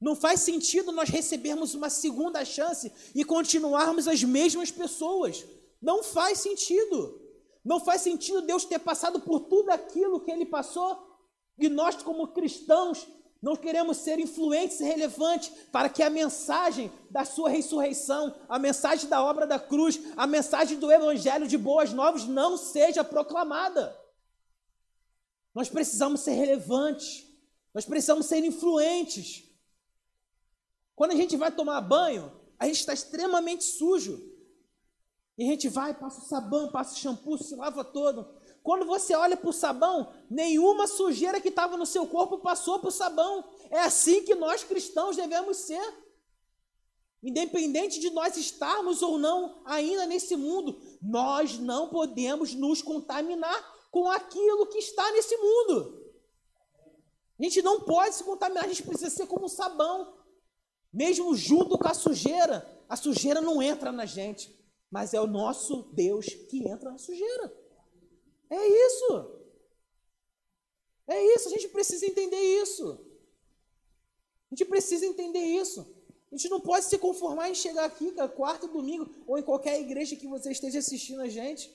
[0.00, 5.44] Não faz sentido nós recebermos uma segunda chance e continuarmos as mesmas pessoas.
[5.82, 7.28] Não faz sentido.
[7.64, 11.06] Não faz sentido Deus ter passado por tudo aquilo que ele passou
[11.58, 13.06] e nós, como cristãos,
[13.40, 19.08] não queremos ser influentes e relevantes para que a mensagem da sua ressurreição, a mensagem
[19.08, 23.96] da obra da cruz, a mensagem do evangelho de boas novas não seja proclamada.
[25.54, 27.26] Nós precisamos ser relevantes,
[27.72, 29.44] nós precisamos ser influentes.
[30.94, 34.34] Quando a gente vai tomar banho, a gente está extremamente sujo.
[35.38, 38.26] E a gente vai, passa o sabão, passa o shampoo, se lava todo.
[38.66, 42.88] Quando você olha para o sabão, nenhuma sujeira que estava no seu corpo passou para
[42.88, 43.44] o sabão.
[43.70, 45.94] É assim que nós cristãos devemos ser.
[47.22, 54.10] Independente de nós estarmos ou não ainda nesse mundo, nós não podemos nos contaminar com
[54.10, 56.04] aquilo que está nesse mundo.
[57.38, 60.12] A gente não pode se contaminar, a gente precisa ser como sabão.
[60.92, 64.52] Mesmo junto com a sujeira, a sujeira não entra na gente,
[64.90, 67.65] mas é o nosso Deus que entra na sujeira.
[68.50, 69.36] É isso.
[71.08, 73.00] É isso, a gente precisa entender isso.
[74.50, 75.80] A gente precisa entender isso.
[76.30, 79.80] A gente não pode se conformar em chegar aqui, cara, quarto domingo, ou em qualquer
[79.80, 81.72] igreja que você esteja assistindo a gente.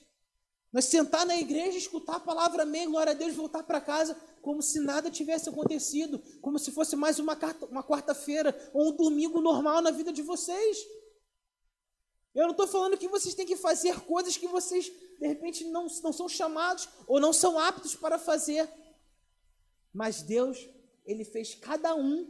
[0.72, 4.62] Nós sentar na igreja, escutar a palavra amém, glória a Deus, voltar para casa como
[4.62, 7.38] se nada tivesse acontecido, como se fosse mais uma,
[7.70, 10.78] uma quarta-feira ou um domingo normal na vida de vocês.
[12.34, 14.90] Eu não estou falando que vocês têm que fazer coisas que vocês,
[15.20, 18.68] de repente, não, não são chamados ou não são aptos para fazer.
[19.92, 20.66] Mas Deus,
[21.04, 22.26] Ele fez cada um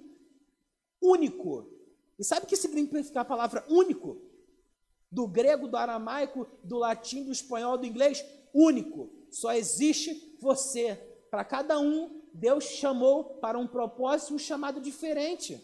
[1.00, 1.68] único.
[2.18, 4.20] E sabe o que significa a palavra único?
[5.10, 8.24] Do grego, do aramaico, do latim, do espanhol, do inglês?
[8.52, 9.10] Único.
[9.30, 10.96] Só existe você.
[11.30, 15.62] Para cada um, Deus chamou para um propósito, um chamado diferente.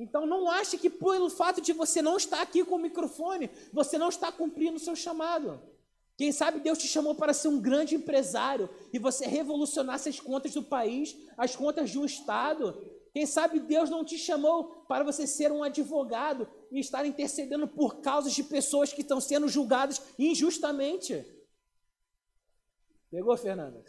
[0.00, 3.98] Então não ache que pelo fato de você não estar aqui com o microfone, você
[3.98, 5.60] não está cumprindo o seu chamado.
[6.16, 10.54] Quem sabe Deus te chamou para ser um grande empresário e você revolucionasse as contas
[10.54, 12.82] do país, as contas de um estado.
[13.12, 18.00] Quem sabe Deus não te chamou para você ser um advogado e estar intercedendo por
[18.00, 21.26] causas de pessoas que estão sendo julgadas injustamente.
[23.10, 23.84] Pegou, Fernanda?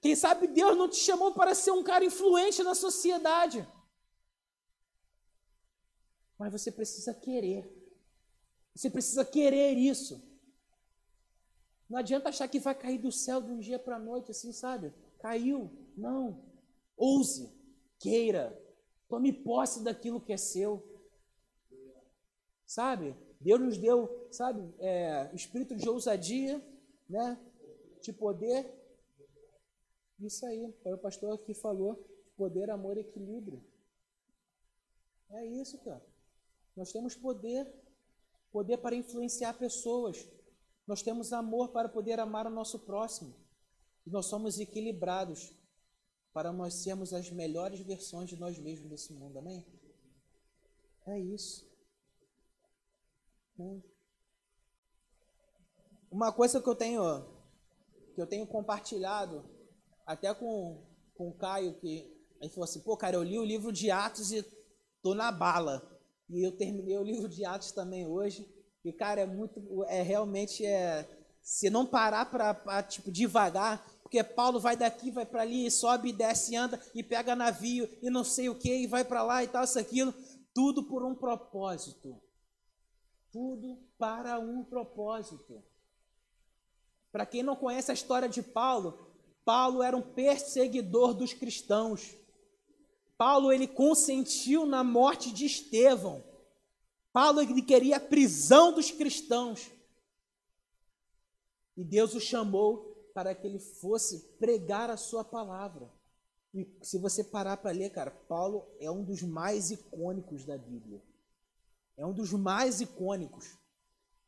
[0.00, 3.66] Quem sabe Deus não te chamou para ser um cara influente na sociedade.
[6.42, 7.64] Mas você precisa querer.
[8.74, 10.20] Você precisa querer isso.
[11.88, 14.50] Não adianta achar que vai cair do céu de um dia para a noite, assim,
[14.50, 14.92] sabe?
[15.20, 15.70] Caiu.
[15.96, 16.42] Não.
[16.96, 17.48] Ouse.
[17.96, 18.60] Queira.
[19.08, 20.82] Tome posse daquilo que é seu.
[22.66, 23.14] Sabe?
[23.40, 26.60] Deus nos deu, sabe, é, espírito de ousadia,
[27.08, 27.38] né?
[28.00, 28.68] De poder.
[30.18, 32.04] Isso aí, o pastor aqui falou,
[32.36, 33.64] poder, amor equilíbrio.
[35.30, 36.11] É isso, cara.
[36.76, 37.70] Nós temos poder,
[38.50, 40.28] poder para influenciar pessoas.
[40.86, 43.34] Nós temos amor para poder amar o nosso próximo.
[44.06, 45.52] E nós somos equilibrados
[46.32, 49.38] para nós sermos as melhores versões de nós mesmos nesse mundo.
[49.38, 49.66] Amém?
[51.06, 51.70] É isso.
[56.10, 57.02] Uma coisa que eu tenho
[58.14, 59.44] que eu tenho compartilhado
[60.04, 63.72] até com, com o Caio, que ele falou assim, pô, cara, eu li o livro
[63.72, 64.42] de Atos e
[65.00, 65.91] tô na bala.
[66.32, 68.48] E eu terminei o livro de Atos também hoje.
[68.84, 69.84] E, cara, é muito.
[69.84, 70.64] É realmente.
[70.64, 71.06] É,
[71.42, 76.54] se não parar para, tipo, devagar, porque Paulo vai daqui, vai para ali, sobe, desce,
[76.54, 79.64] anda e pega navio e não sei o que, e vai para lá e tal,
[79.64, 80.14] isso, aquilo.
[80.54, 82.20] Tudo por um propósito.
[83.32, 85.62] Tudo para um propósito.
[87.10, 88.98] Para quem não conhece a história de Paulo,
[89.44, 92.14] Paulo era um perseguidor dos cristãos.
[93.24, 96.24] Paulo ele consentiu na morte de Estevão.
[97.12, 99.70] Paulo ele queria a prisão dos cristãos.
[101.76, 105.88] E Deus o chamou para que ele fosse pregar a sua palavra.
[106.52, 111.00] E se você parar para ler, cara, Paulo é um dos mais icônicos da Bíblia.
[111.96, 113.56] É um dos mais icônicos.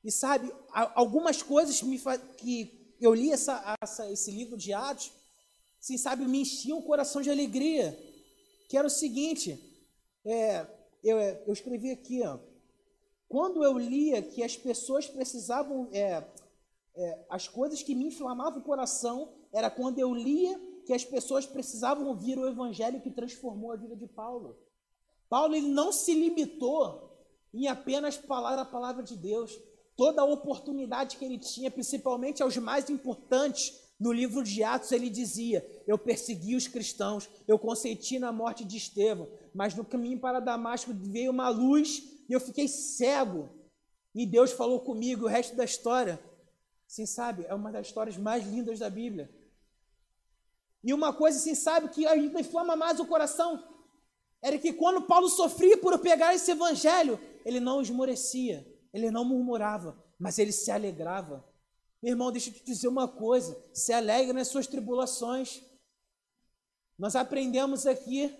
[0.04, 0.54] E sabe,
[0.94, 1.82] algumas coisas
[2.38, 5.10] que eu li essa, essa, esse livro de Atos,
[5.80, 8.03] assim, sabe, me enchiam o coração de alegria
[8.74, 9.56] que era o seguinte,
[10.24, 10.66] é,
[11.04, 12.40] eu, eu escrevi aqui, ó,
[13.28, 16.24] quando eu lia que as pessoas precisavam, é,
[16.96, 21.46] é, as coisas que me inflamavam o coração, era quando eu lia que as pessoas
[21.46, 24.58] precisavam ouvir o evangelho que transformou a vida de Paulo.
[25.28, 27.16] Paulo ele não se limitou
[27.54, 29.56] em apenas falar a palavra de Deus.
[29.96, 35.08] Toda a oportunidade que ele tinha, principalmente aos mais importantes, no livro de Atos ele
[35.08, 40.40] dizia: Eu persegui os cristãos, eu consenti na morte de Estevão, mas no caminho para
[40.40, 43.48] Damasco veio uma luz e eu fiquei cego.
[44.14, 46.20] E Deus falou comigo o resto da história.
[46.86, 47.44] Sim, sabe?
[47.48, 49.30] É uma das histórias mais lindas da Bíblia.
[50.82, 53.62] E uma coisa, assim, sabe, que ainda inflama mais o coração,
[54.42, 59.98] era que quando Paulo sofria por pegar esse evangelho, ele não esmorecia, ele não murmurava,
[60.18, 61.42] mas ele se alegrava.
[62.04, 65.62] Meu irmão, deixa eu te dizer uma coisa: se alegre nas suas tribulações.
[66.98, 68.30] Nós aprendemos aqui,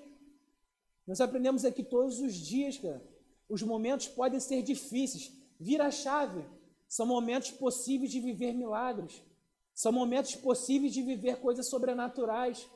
[1.07, 3.03] nós aprendemos aqui todos os dias, cara.
[3.49, 5.33] Os momentos podem ser difíceis.
[5.59, 6.45] Vira a chave.
[6.87, 9.23] São momentos possíveis de viver milagres.
[9.73, 12.69] São momentos possíveis de viver coisas sobrenaturais.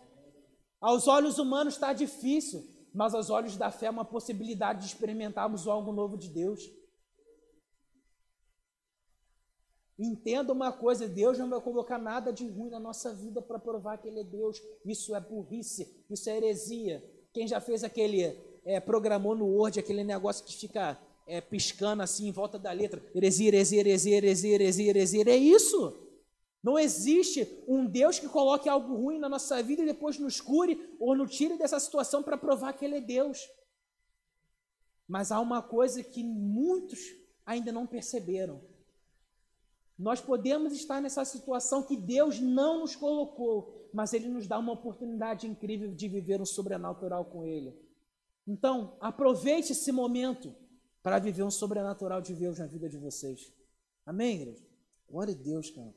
[0.80, 5.68] Aos olhos humanos está difícil, mas aos olhos da fé é uma possibilidade de experimentarmos
[5.68, 6.77] algo novo de Deus.
[9.98, 13.98] Entenda uma coisa: Deus não vai colocar nada de ruim na nossa vida para provar
[13.98, 14.62] que Ele é Deus.
[14.84, 17.02] Isso é burrice, isso é heresia.
[17.32, 22.28] Quem já fez aquele, é, programou no Word aquele negócio que fica é, piscando assim
[22.28, 25.24] em volta da letra: heresia, heresia, heresia, heresia, heresia, heresia.
[25.28, 26.04] É isso.
[26.62, 30.96] Não existe um Deus que coloque algo ruim na nossa vida e depois nos cure
[30.98, 33.48] ou nos tire dessa situação para provar que Ele é Deus.
[35.06, 37.00] Mas há uma coisa que muitos
[37.46, 38.60] ainda não perceberam.
[39.98, 44.72] Nós podemos estar nessa situação que Deus não nos colocou, mas Ele nos dá uma
[44.72, 47.74] oportunidade incrível de viver um sobrenatural com Ele.
[48.46, 50.54] Então, aproveite esse momento
[51.02, 53.52] para viver um sobrenatural de Deus na vida de vocês.
[54.06, 54.62] Amém, igreja?
[55.10, 55.94] Glória a Deus, cara.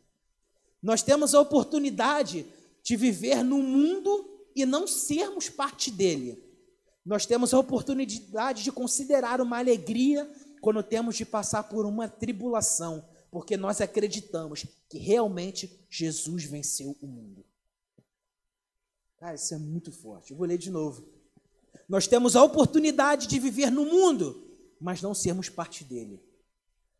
[0.81, 2.45] Nós temos a oportunidade
[2.81, 6.43] de viver no mundo e não sermos parte dele.
[7.05, 13.03] Nós temos a oportunidade de considerar uma alegria quando temos de passar por uma tribulação,
[13.31, 17.45] porque nós acreditamos que realmente Jesus venceu o mundo.
[19.17, 20.31] Cara, isso é muito forte.
[20.31, 21.07] Eu vou ler de novo.
[21.87, 26.21] Nós temos a oportunidade de viver no mundo, mas não sermos parte dele.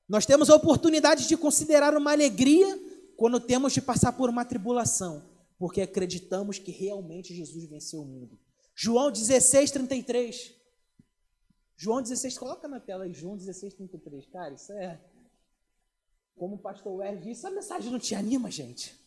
[0.08, 2.80] Nós temos a oportunidade de considerar uma alegria
[3.18, 5.24] quando temos de passar por uma tribulação,
[5.58, 8.40] porque acreditamos que realmente Jesus venceu o mundo.
[8.74, 10.54] João 16, 33.
[11.76, 14.28] João 16, coloca na tela aí, João 16, 33.
[14.28, 15.00] Cara, isso é.
[16.36, 19.00] Como o pastor Wes disse, essa mensagem não te anima, gente.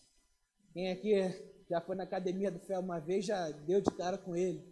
[0.72, 1.12] Quem aqui
[1.68, 4.62] já foi na academia do Fé uma vez, já deu de cara com ele.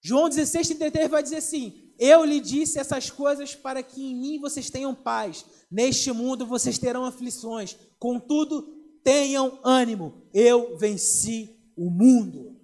[0.00, 4.40] João 16, 33 vai dizer assim: Eu lhe disse essas coisas para que em mim
[4.40, 5.44] vocês tenham paz.
[5.70, 8.62] Neste mundo vocês terão aflições, contudo,
[9.04, 12.60] tenham ânimo, eu venci o mundo.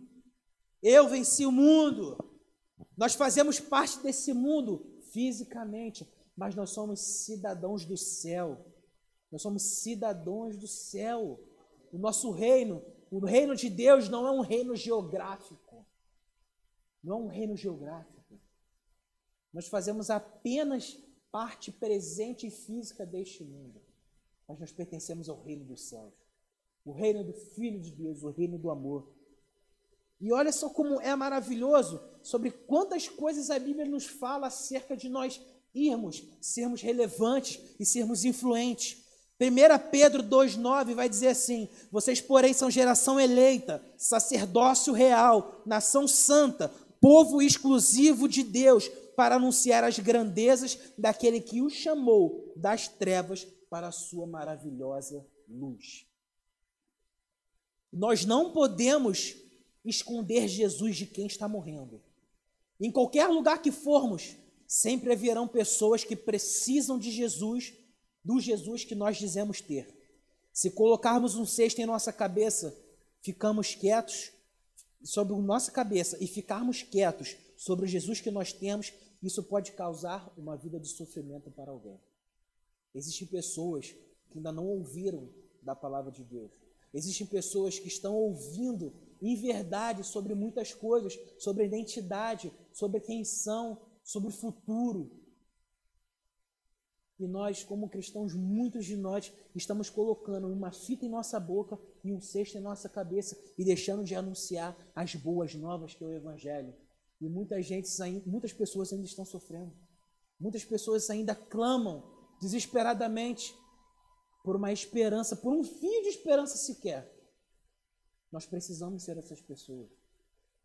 [0.83, 2.17] Eu venci o mundo.
[2.97, 6.07] Nós fazemos parte desse mundo fisicamente,
[6.39, 8.65] mas nós somos cidadãos do céu.
[9.29, 11.41] Nós somos cidadãos do céu.
[11.93, 15.85] O nosso reino, o reino de Deus não é um reino geográfico.
[17.03, 18.39] Não é um reino geográfico.
[19.53, 20.97] Nós fazemos apenas
[21.33, 23.83] parte presente e física deste mundo,
[24.47, 26.15] mas nós pertencemos ao reino dos céus,
[26.85, 29.13] o reino do Filho de Deus, o reino do amor.
[30.21, 35.09] E olha só como é maravilhoso sobre quantas coisas a Bíblia nos fala acerca de
[35.09, 38.99] nós irmos, sermos relevantes e sermos influentes.
[39.41, 46.69] 1 Pedro 2,9 vai dizer assim: Vocês, porém, são geração eleita, sacerdócio real, nação santa,
[47.01, 53.89] povo exclusivo de Deus, para anunciar as grandezas daquele que o chamou das trevas para
[53.89, 56.07] a sua maravilhosa luz.
[57.93, 59.37] Nós não podemos
[59.85, 62.03] esconder Jesus de quem está morrendo.
[62.81, 64.37] Em qualquer lugar que formos,
[64.69, 67.73] sempre haverão pessoas que precisam de Jesus,
[68.23, 69.97] do Jesus que nós dizemos ter.
[70.53, 72.77] Se colocarmos um cesto em nossa cabeça,
[73.23, 74.31] ficamos quietos
[75.03, 79.73] sobre a nossa cabeça e ficarmos quietos sobre o Jesus que nós temos, isso pode
[79.73, 81.99] causar uma vida de sofrimento para alguém.
[82.95, 83.95] Existem pessoas
[84.31, 85.31] que ainda não ouviram
[85.63, 86.51] da palavra de Deus.
[86.93, 93.81] Existem pessoas que estão ouvindo em verdade sobre muitas coisas, sobre identidade, sobre quem são,
[94.09, 95.11] sobre o futuro.
[97.19, 102.11] E nós, como cristãos, muitos de nós estamos colocando uma fita em nossa boca e
[102.11, 106.13] um cesto em nossa cabeça e deixando de anunciar as boas novas que é o
[106.13, 106.75] Evangelho.
[107.21, 107.87] E muita gente,
[108.25, 109.77] muitas pessoas ainda estão sofrendo.
[110.41, 112.03] Muitas pessoas ainda clamam
[112.41, 113.55] desesperadamente
[114.43, 117.15] por uma esperança, por um fio de esperança sequer.
[118.33, 119.91] Nós precisamos ser essas pessoas.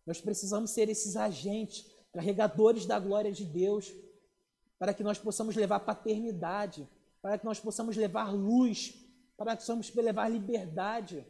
[0.05, 3.91] Nós precisamos ser esses agentes, carregadores da glória de Deus,
[4.77, 6.87] para que nós possamos levar paternidade,
[7.21, 8.93] para que nós possamos levar luz,
[9.35, 11.25] para que possamos levar liberdade.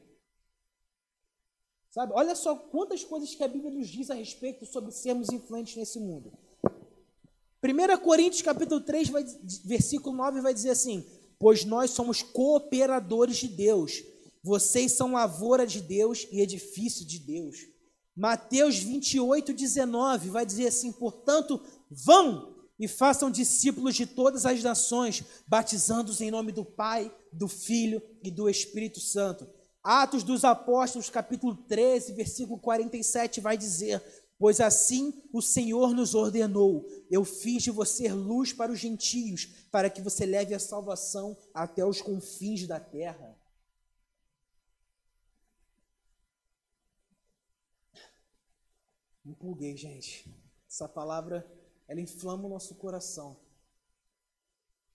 [1.89, 2.11] Sabe?
[2.15, 5.99] Olha só quantas coisas que a Bíblia nos diz a respeito sobre sermos influentes nesse
[5.99, 6.33] mundo.
[7.63, 9.23] 1 Coríntios capítulo 3, vai,
[9.63, 11.05] versículo 9 vai dizer assim:
[11.39, 14.03] "Pois nós somos cooperadores de Deus.
[14.43, 17.72] Vocês são lavoura de Deus e edifício de Deus."
[18.15, 25.23] Mateus 28, 19 vai dizer assim: "Portanto, vão e façam discípulos de todas as nações,
[25.47, 29.47] batizando-os em nome do Pai, do Filho e do Espírito Santo."
[29.83, 34.01] Atos dos Apóstolos, capítulo 13, versículo 47, vai dizer:
[34.39, 39.89] Pois assim o Senhor nos ordenou: Eu fiz de você luz para os gentios, para
[39.89, 43.32] que você leve a salvação até os confins da terra.
[49.25, 50.29] Empolguei, gente.
[50.67, 51.45] Essa palavra,
[51.87, 53.37] ela inflama o nosso coração.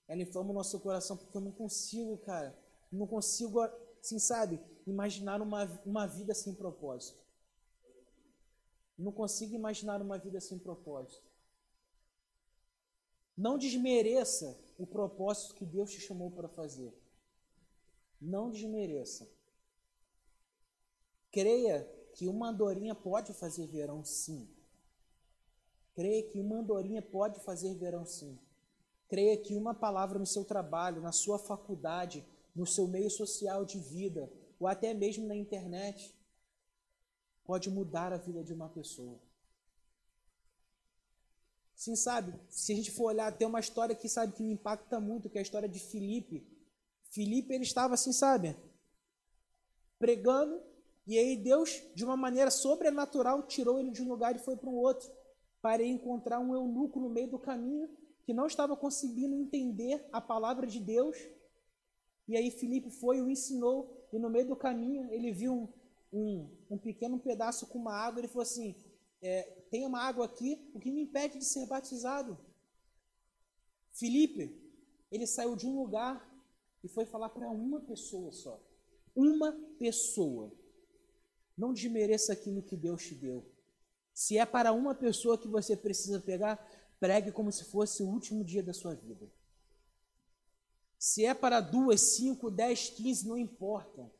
[0.06, 2.58] Ela inflama o nosso coração porque eu não consigo, cara,
[2.90, 3.60] não consigo,
[4.00, 7.18] assim, sabe, imaginar uma, uma vida sem propósito.
[8.96, 11.22] Não consigo imaginar uma vida sem propósito.
[13.36, 16.92] Não desmereça o propósito que Deus te chamou para fazer.
[18.20, 19.28] Não desmereça.
[21.30, 21.88] Creia
[22.18, 24.48] que uma andorinha pode fazer verão sim.
[25.94, 28.36] Creia que uma andorinha pode fazer verão sim.
[29.06, 33.78] Creia que uma palavra no seu trabalho, na sua faculdade, no seu meio social de
[33.78, 36.12] vida, ou até mesmo na internet,
[37.44, 39.20] pode mudar a vida de uma pessoa.
[41.76, 42.34] Sim, sabe?
[42.48, 45.38] Se a gente for olhar, tem uma história que sabe que me impacta muito, que
[45.38, 46.44] é a história de Filipe.
[47.10, 48.56] Filipe ele estava assim, sabe?
[50.00, 50.67] Pregando,
[51.08, 54.68] e aí Deus, de uma maneira sobrenatural, tirou ele de um lugar e foi para
[54.68, 55.10] um outro,
[55.62, 57.88] para encontrar um eunuco no meio do caminho
[58.24, 61.16] que não estava conseguindo entender a palavra de Deus.
[62.28, 65.68] E aí Filipe foi e o ensinou, e no meio do caminho ele viu um,
[66.12, 68.76] um, um pequeno pedaço com uma água, ele falou assim:
[69.22, 72.38] é, tem uma água aqui, o que me impede de ser batizado?
[73.92, 74.62] Felipe,
[75.10, 76.22] ele saiu de um lugar
[76.84, 78.62] e foi falar para uma pessoa só.
[79.16, 80.52] Uma pessoa.
[81.58, 83.44] Não desmereça aquilo que Deus te deu.
[84.14, 86.56] Se é para uma pessoa que você precisa pegar,
[87.00, 89.28] pregue como se fosse o último dia da sua vida.
[90.98, 94.10] Se é para duas, cinco, dez, quinze, não importa.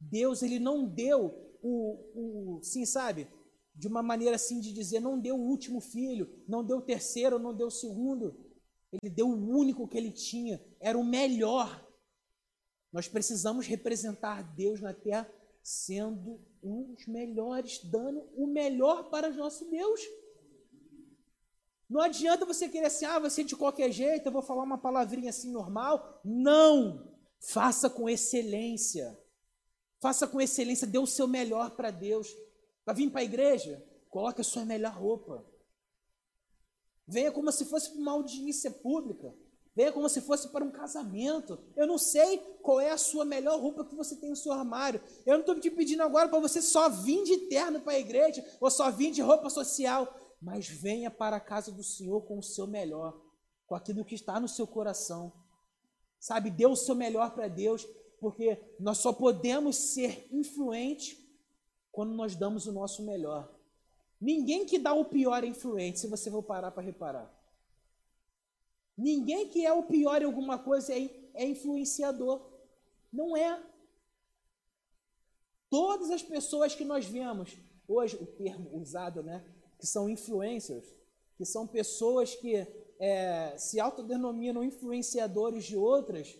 [0.00, 3.28] Deus ele não deu o, o sim, sabe?
[3.74, 7.38] De uma maneira assim de dizer, não deu o último filho, não deu o terceiro,
[7.38, 8.34] não deu o segundo.
[8.92, 11.86] Ele deu o único que ele tinha, era o melhor.
[12.90, 15.30] Nós precisamos representar Deus na terra
[15.62, 20.00] sendo os melhores, dando o melhor para o nosso Deus.
[21.88, 25.30] Não adianta você querer assim, ah, você de qualquer jeito, eu vou falar uma palavrinha
[25.30, 26.20] assim normal.
[26.24, 27.08] Não!
[27.40, 29.18] Faça com excelência.
[30.00, 32.28] Faça com excelência, dê o seu melhor para Deus.
[32.84, 35.44] Para vir para a igreja, coloque a sua melhor roupa.
[37.06, 39.34] Venha como se fosse para uma audiência pública.
[39.74, 41.58] Venha como se fosse para um casamento.
[41.76, 45.00] Eu não sei qual é a sua melhor roupa que você tem no seu armário.
[45.24, 48.44] Eu não estou te pedindo agora para você só vir de terno para a igreja
[48.60, 50.12] ou só vir de roupa social.
[50.40, 53.20] Mas venha para a casa do Senhor com o seu melhor,
[53.66, 55.32] com aquilo que está no seu coração.
[56.18, 57.86] Sabe, dê o seu melhor para Deus
[58.20, 61.16] porque nós só podemos ser influentes
[61.90, 63.52] quando nós damos o nosso melhor.
[64.20, 67.37] Ninguém que dá o pior é influente, se você for parar para reparar.
[68.98, 72.44] Ninguém que é o pior em alguma coisa é, é influenciador.
[73.12, 73.62] Não é.
[75.70, 79.44] Todas as pessoas que nós vemos, hoje o termo usado, né,
[79.78, 80.84] que são influencers,
[81.36, 82.66] que são pessoas que
[82.98, 86.36] é, se autodenominam influenciadores de outras,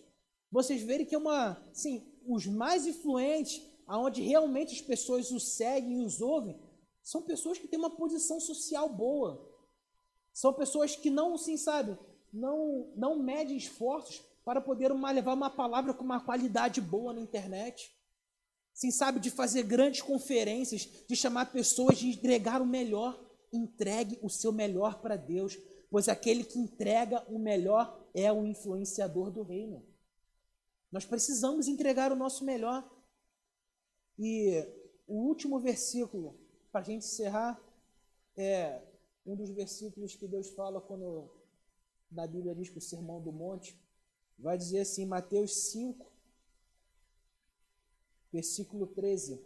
[0.51, 6.01] vocês verem que é uma, sim, os mais influentes, aonde realmente as pessoas os seguem
[6.01, 6.59] e os ouvem,
[7.01, 9.47] são pessoas que têm uma posição social boa.
[10.33, 11.97] São pessoas que não, sim, sabe,
[12.31, 17.21] não, não medem esforços para poder uma, levar uma palavra com uma qualidade boa na
[17.21, 17.95] internet.
[18.73, 23.19] Sim, sabe, de fazer grandes conferências, de chamar pessoas, de entregar o melhor.
[23.51, 25.57] Entregue o seu melhor para Deus,
[25.89, 29.85] pois aquele que entrega o melhor é o influenciador do reino.
[30.91, 32.89] Nós precisamos entregar o nosso melhor.
[34.17, 34.65] E
[35.07, 36.39] o último versículo,
[36.71, 37.59] para a gente encerrar,
[38.37, 38.81] é
[39.25, 41.38] um dos versículos que Deus fala quando
[42.11, 43.79] na Bíblia diz que o Sermão do Monte,
[44.37, 46.11] vai dizer assim, Mateus 5,
[48.31, 49.43] versículo 13.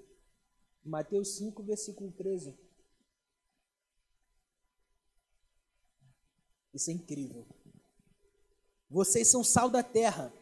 [0.84, 2.58] Mateus 5, versículo 13.
[6.74, 7.46] Isso é incrível.
[8.90, 10.34] Vocês são sal da terra.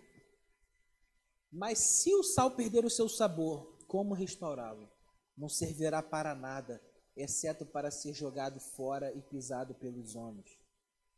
[1.51, 4.89] Mas se o sal perder o seu sabor, como restaurá-lo?
[5.37, 6.81] Não servirá para nada,
[7.15, 10.60] exceto para ser jogado fora e pisado pelos homens.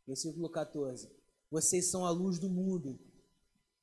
[0.06, 1.08] Versículo 14.
[1.50, 2.98] Vocês são a luz do mundo.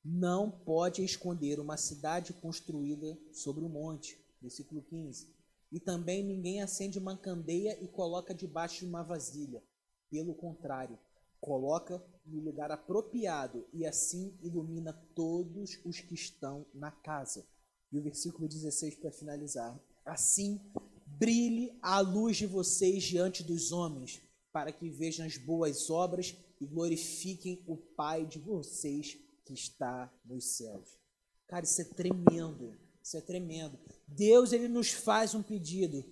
[0.04, 4.18] Não pode esconder uma cidade construída sobre um monte.
[4.40, 5.28] Versículo 15.
[5.70, 9.62] E também ninguém acende uma candeia e coloca debaixo de uma vasilha.
[10.10, 10.98] Pelo contrário,
[11.40, 17.46] coloca no lugar apropriado e assim ilumina todos os que estão na casa.
[17.90, 19.78] E o versículo 16 para finalizar.
[20.04, 20.60] Assim,
[21.06, 24.20] brilhe a luz de vocês diante dos homens,
[24.52, 30.56] para que vejam as boas obras e glorifiquem o Pai de vocês que está nos
[30.56, 30.98] céus.
[31.46, 32.76] Cara, isso é tremendo.
[33.02, 33.78] Isso é tremendo.
[34.06, 36.04] Deus ele nos faz um pedido,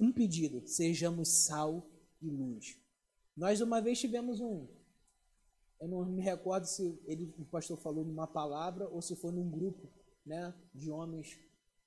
[0.00, 1.86] um pedido, sejamos sal
[2.22, 2.78] e luz.
[3.36, 4.66] Nós uma vez tivemos um,
[5.80, 9.50] eu não me recordo se ele, o pastor falou numa palavra ou se foi num
[9.50, 9.88] grupo,
[10.24, 11.38] né, de homens,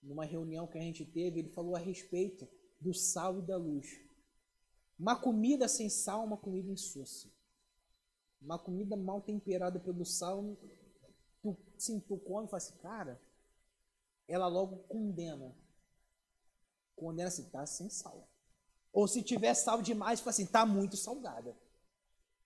[0.01, 2.47] numa reunião que a gente teve, ele falou a respeito
[2.79, 3.99] do sal e da luz.
[4.99, 7.29] Uma comida sem sal uma comida insossa.
[8.41, 10.57] Uma comida mal temperada pelo sal,
[11.41, 13.21] tu, sim, tu come e fala assim, cara,
[14.27, 15.55] ela logo condena.
[16.95, 18.29] Condena assim, tá sem sal.
[18.91, 21.55] Ou se tiver sal demais, fala assim, tá muito salgada.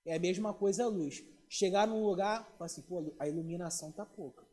[0.05, 1.23] É a mesma coisa a luz.
[1.49, 4.45] Chegar num lugar, fala assim, pô, a iluminação tá pouca.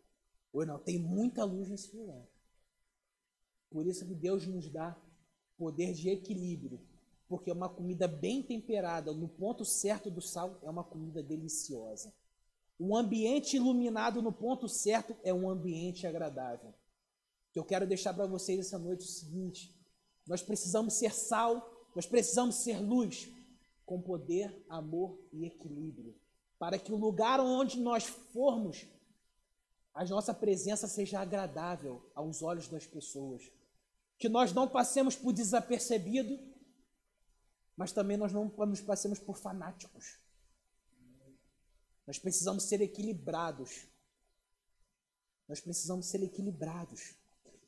[0.53, 2.27] Ou não, tem muita luz nesse lugar.
[3.71, 4.97] Por isso que Deus nos dá
[5.57, 6.90] poder de equilíbrio.
[7.31, 12.13] Porque uma comida bem temperada, no ponto certo do sal, é uma comida deliciosa.
[12.79, 16.75] Um ambiente iluminado no ponto certo é um ambiente agradável.
[17.53, 19.73] Que eu quero deixar para vocês essa noite é o seguinte:
[20.27, 23.29] nós precisamos ser sal, nós precisamos ser luz,
[23.87, 26.17] com poder, amor e equilíbrio,
[26.59, 28.89] para que o lugar onde nós formos,
[29.95, 33.53] a nossa presença seja agradável aos olhos das pessoas.
[34.19, 36.50] Que nós não passemos por desapercebido,
[37.81, 40.19] mas também nós não nos passemos por fanáticos.
[42.07, 43.87] Nós precisamos ser equilibrados.
[45.49, 47.15] Nós precisamos ser equilibrados.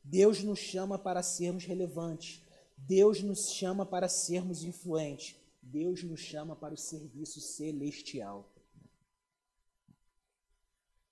[0.04, 2.42] Deus nos chama para sermos relevantes.
[2.76, 5.34] Deus nos chama para sermos influentes.
[5.62, 8.52] Deus nos chama para o serviço celestial.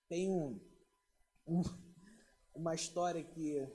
[0.07, 0.61] Tem um,
[1.47, 1.63] um,
[2.53, 3.67] uma história que,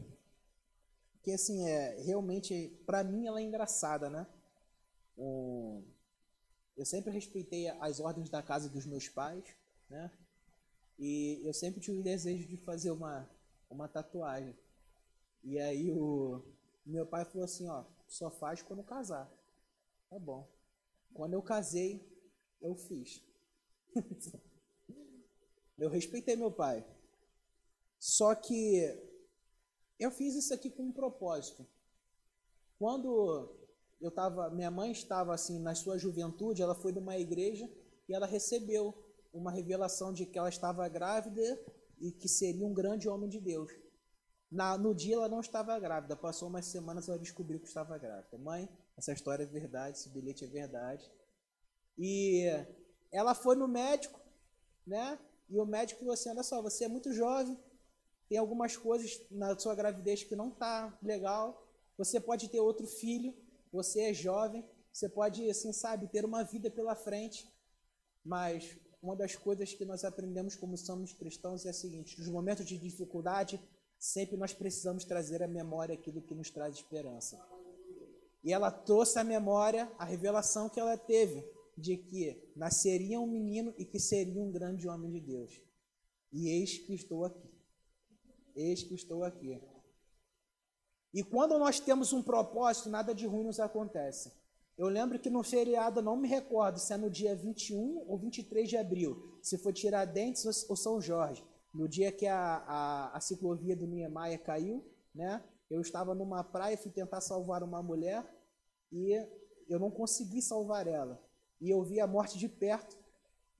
[1.20, 4.24] que assim, é realmente, para mim, ela é engraçada, né?
[5.16, 9.44] Eu sempre respeitei as ordens da casa dos meus pais,
[9.88, 10.10] né?
[10.98, 13.28] E eu sempre tive o desejo de fazer uma,
[13.70, 14.54] uma tatuagem.
[15.42, 16.42] E aí o
[16.84, 19.30] meu pai falou assim, ó, só faz quando casar.
[20.10, 20.48] Tá bom.
[21.14, 22.06] Quando eu casei,
[22.60, 23.22] eu fiz.
[25.78, 26.86] eu respeitei meu pai.
[27.98, 28.82] Só que
[29.98, 31.66] eu fiz isso aqui com um propósito.
[32.78, 33.65] Quando
[34.00, 37.68] eu tava, minha mãe estava assim na sua juventude, ela foi numa igreja
[38.08, 38.94] e ela recebeu
[39.32, 41.60] uma revelação de que ela estava grávida
[42.00, 43.72] e que seria um grande homem de Deus.
[44.50, 48.38] Na, no dia ela não estava grávida, passou umas semanas ela descobriu que estava grávida.
[48.38, 51.10] Mãe, essa história é verdade, esse bilhete é verdade.
[51.98, 52.44] E
[53.10, 54.20] ela foi no médico,
[54.86, 55.18] né?
[55.48, 57.58] E o médico falou assim: olha só, você é muito jovem,
[58.28, 61.66] tem algumas coisas na sua gravidez que não tá legal.
[61.96, 63.34] Você pode ter outro filho,
[63.76, 67.46] você é jovem, você pode, assim, sabe, ter uma vida pela frente.
[68.24, 72.64] Mas uma das coisas que nós aprendemos como somos cristãos é a seguinte: nos momentos
[72.66, 73.60] de dificuldade,
[73.98, 77.38] sempre nós precisamos trazer à memória aquilo que nos traz esperança.
[78.42, 81.44] E ela trouxe à memória a revelação que ela teve
[81.76, 85.60] de que nasceria um menino e que seria um grande homem de Deus.
[86.32, 87.50] E eis que estou aqui.
[88.54, 89.60] Eis que estou aqui.
[91.16, 94.32] E quando nós temos um propósito, nada de ruim nos acontece.
[94.76, 98.68] Eu lembro que no feriado, não me recordo se é no dia 21 ou 23
[98.68, 101.42] de abril, se foi Tiradentes ou São Jorge
[101.76, 105.44] no dia que a, a, a ciclovia do Niemeyer caiu, né?
[105.68, 108.24] Eu estava numa praia, fui tentar salvar uma mulher
[108.90, 109.12] e
[109.68, 111.22] eu não consegui salvar ela.
[111.60, 112.96] E eu vi a morte de perto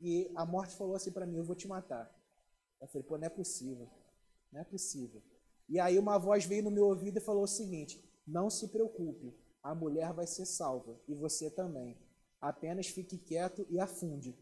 [0.01, 2.11] e a morte falou assim para mim: Eu vou te matar.
[2.81, 3.89] Eu falei: Pô, não é possível.
[4.53, 5.23] Não é possível.
[5.69, 9.35] E aí uma voz veio no meu ouvido e falou o seguinte: Não se preocupe,
[9.63, 11.97] a mulher vai ser salva e você também.
[12.41, 14.39] Apenas fique quieto e afunde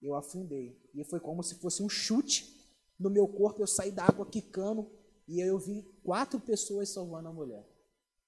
[0.00, 0.80] eu afundei.
[0.94, 2.56] E foi como se fosse um chute
[2.98, 4.90] no meu corpo, eu saí da água quicando
[5.26, 7.68] e aí eu vi quatro pessoas salvando a mulher.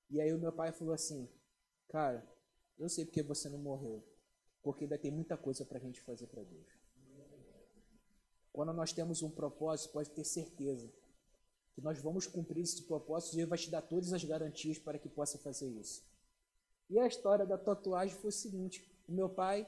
[0.09, 1.29] E aí o meu pai falou assim:
[1.89, 2.29] Cara,
[2.79, 4.05] eu sei porque você não morreu,
[4.63, 6.81] porque ainda tem muita coisa para a gente fazer para Deus.
[8.53, 10.93] Quando nós temos um propósito, pode ter certeza
[11.75, 14.99] que nós vamos cumprir esse propósito e Deus vai te dar todas as garantias para
[14.99, 16.03] que possa fazer isso.
[16.89, 19.67] E a história da tatuagem foi o seguinte: o meu pai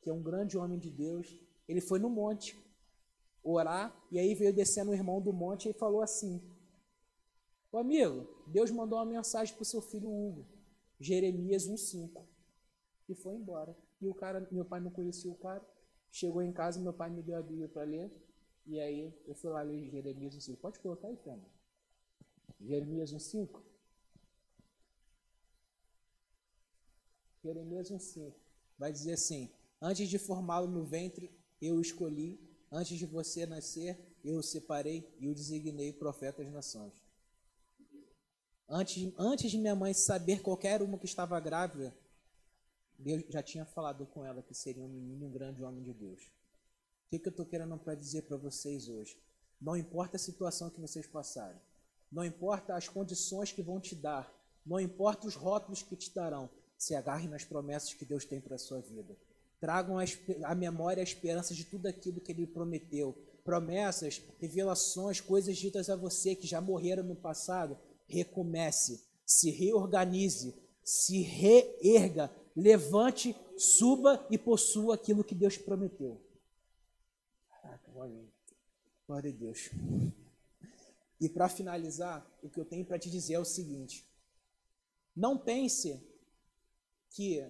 [0.00, 2.56] que é um grande homem de Deus, ele foi no monte
[3.42, 6.40] orar, e aí veio descendo o irmão do monte e falou assim:
[7.70, 10.46] Ô amigo, Deus mandou uma mensagem para o seu filho Hugo,
[10.98, 12.24] Jeremias 1,5.
[13.08, 13.76] E foi embora.
[14.00, 15.66] E o cara, meu pai não conhecia o cara,
[16.10, 18.10] chegou em casa, meu pai me deu a Bíblia para ler,
[18.68, 20.58] e aí eu fui lá ler Jeremias 1,5.
[20.58, 21.50] Pode colocar aí, Fernando.
[22.60, 23.62] Jeremias 1,5.
[27.42, 28.34] Jeremias 1,5
[28.78, 29.50] vai dizer assim:
[29.80, 32.38] Antes de formá-lo no ventre, eu o escolhi.
[32.70, 36.92] Antes de você nascer, eu o separei e o designei profeta das nações.
[38.68, 41.96] Antes, antes de minha mãe saber qualquer uma que estava grávida,
[42.98, 46.30] Deus já tinha falado com ela que seria um menino um grande homem de Deus.
[47.08, 49.16] O que, que eu estou querendo para dizer para vocês hoje?
[49.58, 51.58] Não importa a situação que vocês passarem,
[52.12, 54.30] não importa as condições que vão te dar,
[54.64, 58.56] não importa os rótulos que te darão, se agarre nas promessas que Deus tem para
[58.56, 59.16] a sua vida.
[59.58, 59.96] Tragam
[60.44, 63.16] a memória a esperança de tudo aquilo que Ele prometeu.
[63.42, 67.78] Promessas, revelações, coisas ditas a você que já morreram no passado.
[68.06, 70.54] Recomece, se reorganize,
[70.84, 76.27] se reerga, levante, suba e possua aquilo que Deus prometeu.
[77.98, 78.32] Caraca,
[79.08, 79.70] glória a Deus.
[81.20, 84.08] E para finalizar, o que eu tenho para te dizer é o seguinte:
[85.16, 86.00] não pense
[87.10, 87.44] que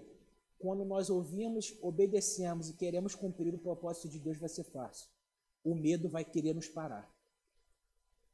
[0.59, 5.07] quando nós ouvimos, obedecemos e queremos cumprir o propósito de Deus vai ser fácil.
[5.62, 7.12] O medo vai querer nos parar.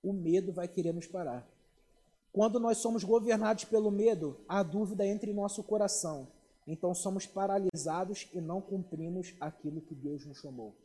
[0.00, 1.48] O medo vai querer nos parar.
[2.32, 6.28] Quando nós somos governados pelo medo, há dúvida entre nosso coração.
[6.64, 10.83] Então somos paralisados e não cumprimos aquilo que Deus nos chamou.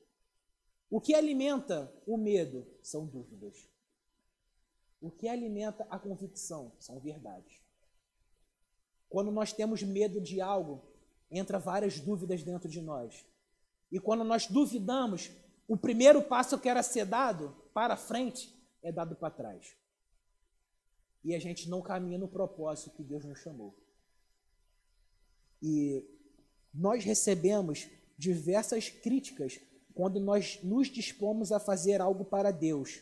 [0.89, 3.69] O que alimenta o medo são dúvidas.
[4.99, 7.61] O que alimenta a convicção são verdades.
[9.07, 10.83] Quando nós temos medo de algo,
[11.31, 13.25] entra várias dúvidas dentro de nós.
[13.91, 15.31] E quando nós duvidamos,
[15.67, 19.75] o primeiro passo que era ser dado para frente é dado para trás.
[21.23, 23.75] E a gente não caminha no propósito que Deus nos chamou.
[25.61, 26.05] E
[26.73, 27.87] nós recebemos
[28.17, 29.59] diversas críticas
[29.93, 33.01] quando nós nos dispomos a fazer algo para Deus.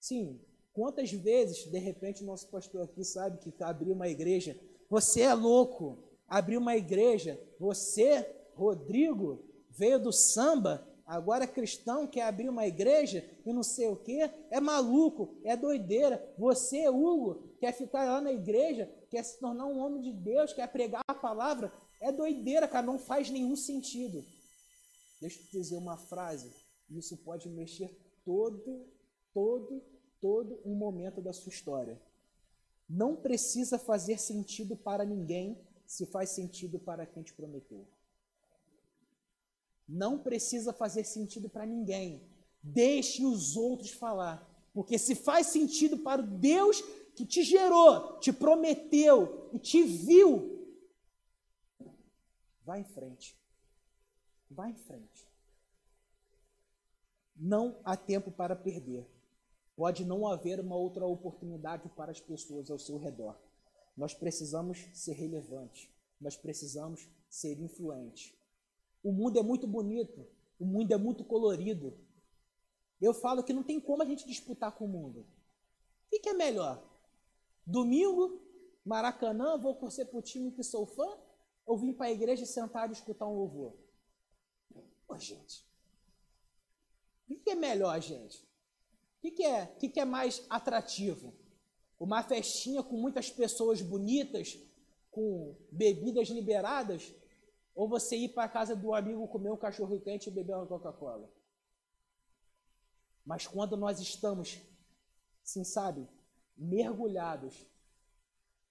[0.00, 0.40] Sim,
[0.72, 5.98] quantas vezes, de repente, nosso pastor aqui sabe que abriu uma igreja você é louco.
[6.26, 7.38] Abriu uma igreja.
[7.58, 13.88] Você, Rodrigo, veio do samba, agora é cristão, quer abrir uma igreja e não sei
[13.88, 14.30] o quê.
[14.50, 16.34] É maluco, é doideira.
[16.38, 20.66] Você, Hugo, quer ficar lá na igreja, quer se tornar um homem de Deus, quer
[20.68, 21.72] pregar a palavra.
[22.00, 24.24] É doideira, cara, não faz nenhum sentido.
[25.20, 26.50] Deixa eu te dizer uma frase.
[26.90, 28.86] Isso pode mexer todo,
[29.32, 29.82] todo,
[30.20, 32.00] todo um momento da sua história.
[32.88, 37.86] Não precisa fazer sentido para ninguém se faz sentido para quem te prometeu.
[39.88, 42.22] Não precisa fazer sentido para ninguém.
[42.62, 44.46] Deixe os outros falar.
[44.72, 46.82] Porque se faz sentido para o Deus
[47.16, 50.76] que te gerou, te prometeu e te viu,
[52.64, 53.36] vá em frente.
[54.50, 55.28] Vá em frente.
[57.36, 59.06] Não há tempo para perder.
[59.76, 63.38] Pode não haver uma outra oportunidade para as pessoas ao seu redor.
[63.96, 65.88] Nós precisamos ser relevantes.
[66.20, 68.34] Nós precisamos ser influentes.
[69.02, 70.26] O mundo é muito bonito.
[70.58, 71.96] O mundo é muito colorido.
[73.00, 75.24] Eu falo que não tem como a gente disputar com o mundo.
[76.12, 76.82] O que é melhor?
[77.64, 78.40] Domingo,
[78.84, 81.18] Maracanã, vou torcer para o time que sou fã?
[81.64, 83.74] Ou vim para a igreja sentar e escutar um louvor?
[85.08, 85.66] Pô, gente.
[87.28, 88.36] O que é melhor, gente?
[89.16, 89.64] O que, que, é?
[89.64, 91.34] O que, que é mais atrativo?
[91.98, 94.56] Uma festinha com muitas pessoas bonitas,
[95.10, 97.12] com bebidas liberadas?
[97.74, 100.66] Ou você ir para a casa do amigo comer um cachorro quente e beber uma
[100.66, 101.28] Coca-Cola?
[103.24, 104.60] Mas quando nós estamos,
[105.42, 106.06] sim, sabe,
[106.56, 107.66] mergulhados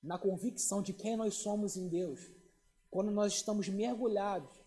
[0.01, 2.29] na convicção de quem nós somos em Deus,
[2.89, 4.66] quando nós estamos mergulhados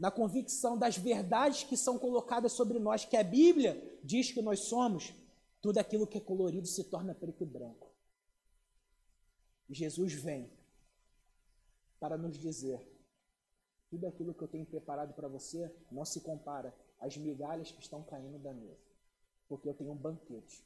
[0.00, 4.60] na convicção das verdades que são colocadas sobre nós, que a Bíblia diz que nós
[4.60, 5.12] somos,
[5.60, 7.86] tudo aquilo que é colorido se torna preto e branco.
[9.68, 10.50] Jesus vem
[12.00, 12.80] para nos dizer:
[13.90, 18.02] tudo aquilo que eu tenho preparado para você não se compara às migalhas que estão
[18.02, 18.80] caindo da mesa,
[19.50, 20.64] porque eu tenho um banquete.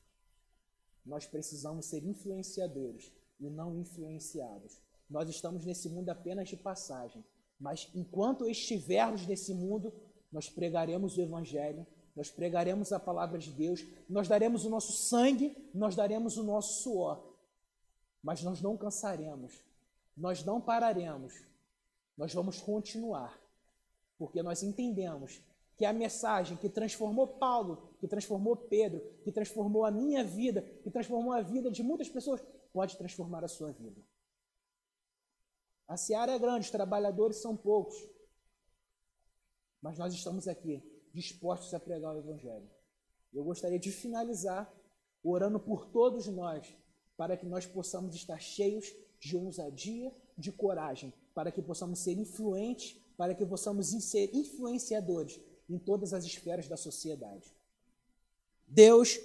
[1.04, 4.80] Nós precisamos ser influenciadores e não influenciados.
[5.10, 7.24] Nós estamos nesse mundo apenas de passagem,
[7.58, 9.92] mas enquanto estivermos nesse mundo,
[10.32, 15.56] nós pregaremos o Evangelho, nós pregaremos a palavra de Deus, nós daremos o nosso sangue,
[15.74, 17.34] nós daremos o nosso suor,
[18.22, 19.64] mas nós não cansaremos,
[20.16, 21.34] nós não pararemos,
[22.16, 23.38] nós vamos continuar,
[24.16, 25.40] porque nós entendemos
[25.76, 30.90] que a mensagem que transformou Paulo, que transformou Pedro, que transformou a minha vida, que
[30.90, 32.40] transformou a vida de muitas pessoas,
[32.72, 34.00] pode transformar a sua vida.
[35.94, 37.94] A seara é grande, os trabalhadores são poucos,
[39.80, 40.82] mas nós estamos aqui
[41.12, 42.68] dispostos a pregar o Evangelho.
[43.32, 44.74] Eu gostaria de finalizar
[45.22, 46.66] orando por todos nós,
[47.16, 53.00] para que nós possamos estar cheios de ousadia, de coragem, para que possamos ser influentes,
[53.16, 55.40] para que possamos ser influenciadores
[55.70, 57.54] em todas as esferas da sociedade.
[58.66, 59.16] Deus,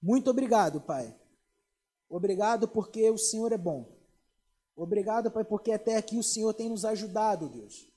[0.00, 1.12] muito obrigado, Pai.
[2.08, 4.03] Obrigado porque o Senhor é bom.
[4.76, 7.88] Obrigado, Pai, porque até aqui o Senhor tem nos ajudado, Deus.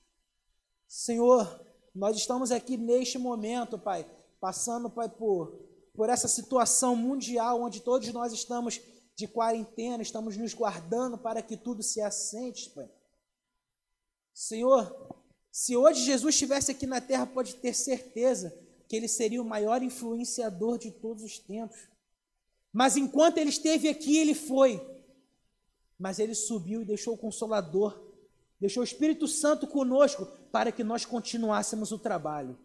[0.88, 4.06] Senhor, nós estamos aqui neste momento, Pai,
[4.40, 5.60] passando, Pai, por,
[5.94, 8.80] por essa situação mundial onde todos nós estamos
[9.16, 12.88] de quarentena, estamos nos guardando para que tudo se assente, Pai.
[14.32, 15.18] Senhor,
[15.52, 18.56] se hoje Jesus estivesse aqui na terra, pode ter certeza
[18.88, 21.90] que ele seria o maior influenciador de todos os tempos.
[22.72, 24.80] Mas enquanto ele esteve aqui, ele foi.
[25.98, 28.00] Mas ele subiu e deixou o Consolador,
[28.60, 32.58] deixou o Espírito Santo conosco para que nós continuássemos o trabalho.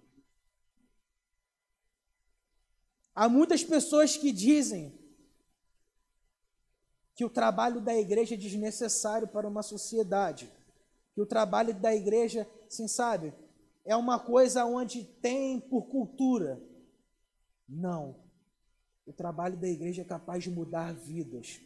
[3.15, 4.99] Há muitas pessoas que dizem
[7.15, 10.51] que o trabalho da igreja é desnecessário para uma sociedade,
[11.15, 13.35] que o trabalho da igreja, sim, sabe,
[13.85, 16.61] é uma coisa onde tem por cultura.
[17.69, 18.17] Não.
[19.07, 21.61] O trabalho da igreja é capaz de mudar vidas.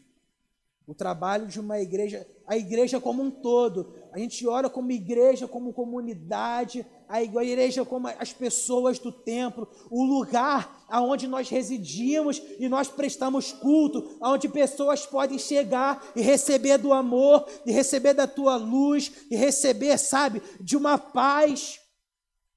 [0.86, 3.92] O trabalho de uma igreja, a igreja como um todo.
[4.12, 10.04] A gente ora como igreja, como comunidade, a igreja como as pessoas do templo, o
[10.04, 16.92] lugar aonde nós residimos e nós prestamos culto, aonde pessoas podem chegar e receber do
[16.92, 21.80] amor, e receber da tua luz, e receber, sabe, de uma paz.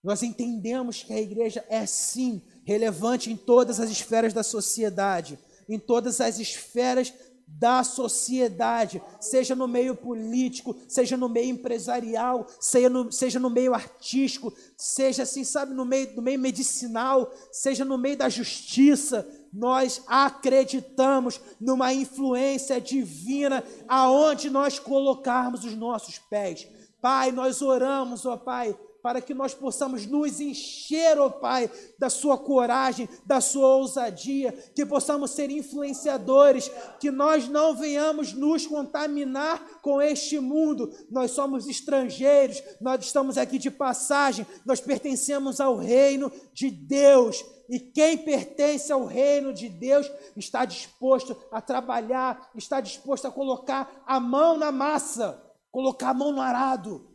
[0.03, 5.77] Nós entendemos que a igreja é sim relevante em todas as esferas da sociedade, em
[5.77, 7.13] todas as esferas
[7.57, 13.73] da sociedade, seja no meio político, seja no meio empresarial, seja no, seja no meio
[13.73, 20.01] artístico, seja assim, sabe, no meio, no meio medicinal, seja no meio da justiça, nós
[20.07, 26.67] acreditamos numa influência divina aonde nós colocarmos os nossos pés.
[27.01, 32.09] Pai, nós oramos, ó Pai, para que nós possamos nos encher, ó oh Pai, da
[32.09, 36.69] Sua coragem, da Sua ousadia, que possamos ser influenciadores,
[36.99, 40.93] que nós não venhamos nos contaminar com este mundo.
[41.09, 47.43] Nós somos estrangeiros, nós estamos aqui de passagem, nós pertencemos ao reino de Deus.
[47.69, 54.03] E quem pertence ao reino de Deus está disposto a trabalhar, está disposto a colocar
[54.07, 55.39] a mão na massa,
[55.71, 57.07] colocar a mão no arado.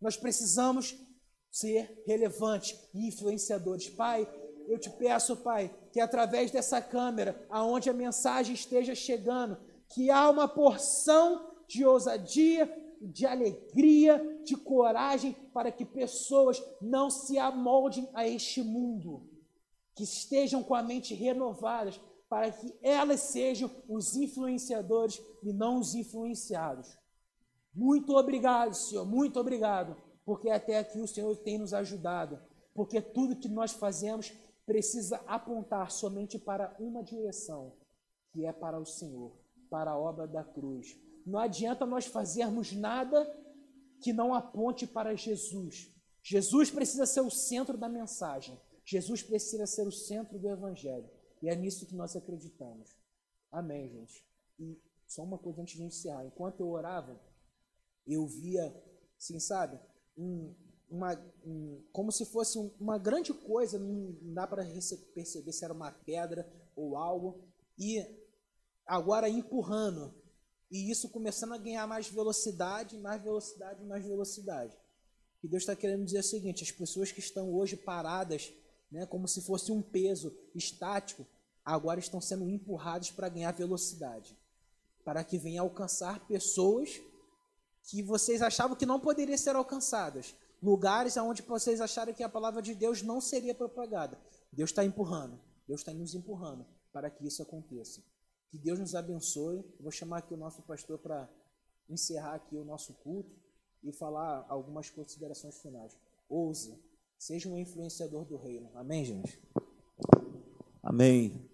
[0.00, 0.96] Nós precisamos
[1.52, 3.90] ser relevante e influenciadores.
[3.90, 4.26] Pai,
[4.66, 9.58] eu te peço, Pai, que através dessa câmera, aonde a mensagem esteja chegando,
[9.90, 17.38] que há uma porção de ousadia, de alegria, de coragem para que pessoas não se
[17.38, 19.28] amoldem a este mundo,
[19.94, 22.00] que estejam com a mente renovadas,
[22.30, 26.96] para que elas sejam os influenciadores e não os influenciados.
[27.74, 32.40] Muito obrigado, Senhor, muito obrigado porque até aqui o Senhor tem nos ajudado,
[32.74, 34.32] porque tudo que nós fazemos
[34.64, 37.72] precisa apontar somente para uma direção,
[38.32, 39.32] que é para o Senhor,
[39.68, 40.96] para a obra da cruz.
[41.26, 43.24] Não adianta nós fazermos nada
[44.00, 45.88] que não aponte para Jesus.
[46.22, 48.58] Jesus precisa ser o centro da mensagem.
[48.84, 51.08] Jesus precisa ser o centro do evangelho.
[51.40, 52.96] E é nisso que nós acreditamos.
[53.50, 54.24] Amém, gente.
[54.58, 56.24] E só uma coisa antes de encerrar.
[56.24, 57.20] Enquanto eu orava,
[58.06, 58.74] eu via,
[59.18, 59.78] sim, sabe?
[60.16, 60.54] Um,
[60.90, 64.64] uma, um, como se fosse um, uma grande coisa, não dá para
[65.14, 67.42] perceber se era uma pedra ou algo,
[67.78, 68.04] e
[68.86, 70.14] agora empurrando,
[70.70, 74.76] e isso começando a ganhar mais velocidade, mais velocidade, mais velocidade.
[75.42, 78.52] E Deus está querendo dizer o seguinte: as pessoas que estão hoje paradas,
[78.90, 81.26] né, como se fosse um peso estático,
[81.64, 84.36] agora estão sendo empurradas para ganhar velocidade,
[85.04, 87.00] para que venha alcançar pessoas
[87.84, 92.62] que vocês achavam que não poderiam ser alcançadas, lugares onde vocês acharam que a palavra
[92.62, 94.18] de Deus não seria propagada.
[94.52, 98.02] Deus está empurrando, Deus está nos empurrando para que isso aconteça.
[98.50, 99.58] Que Deus nos abençoe.
[99.58, 101.28] Eu vou chamar aqui o nosso pastor para
[101.88, 103.34] encerrar aqui o nosso culto
[103.82, 105.96] e falar algumas considerações finais.
[106.28, 106.78] Ouse,
[107.18, 108.70] seja um influenciador do reino.
[108.74, 109.40] Amém, gente?
[110.82, 111.48] Amém.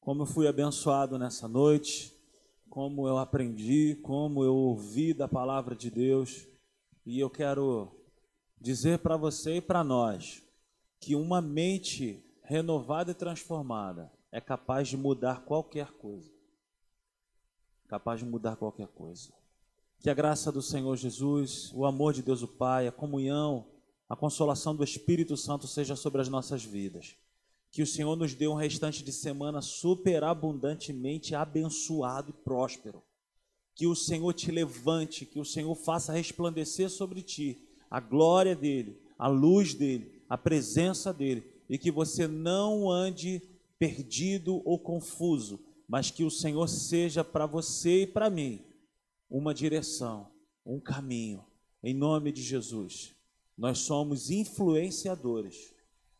[0.00, 2.11] Como eu fui abençoado nessa noite
[2.72, 6.48] como eu aprendi, como eu ouvi da palavra de Deus.
[7.04, 7.92] E eu quero
[8.58, 10.42] dizer para você e para nós
[10.98, 16.32] que uma mente renovada e transformada é capaz de mudar qualquer coisa.
[17.88, 19.34] Capaz de mudar qualquer coisa.
[20.00, 23.66] Que a graça do Senhor Jesus, o amor de Deus o Pai, a comunhão,
[24.08, 27.18] a consolação do Espírito Santo seja sobre as nossas vidas
[27.72, 33.02] que o Senhor nos dê um restante de semana superabundantemente abençoado e próspero.
[33.74, 39.00] que o Senhor te levante, que o Senhor faça resplandecer sobre ti a glória dele,
[39.18, 43.40] a luz dele, a presença dele, e que você não ande
[43.78, 45.58] perdido ou confuso,
[45.88, 48.62] mas que o Senhor seja para você e para mim
[49.28, 50.30] uma direção,
[50.66, 51.42] um caminho,
[51.82, 53.14] em nome de Jesus.
[53.56, 55.74] Nós somos influenciadores,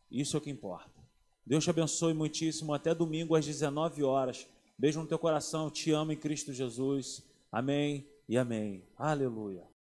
[0.09, 0.92] isso é o que importa.
[1.45, 2.73] Deus te abençoe muitíssimo.
[2.73, 4.47] Até domingo às 19 horas.
[4.77, 5.69] Beijo no teu coração.
[5.69, 7.23] Te amo em Cristo Jesus.
[7.51, 8.83] Amém e amém.
[8.97, 9.63] Aleluia.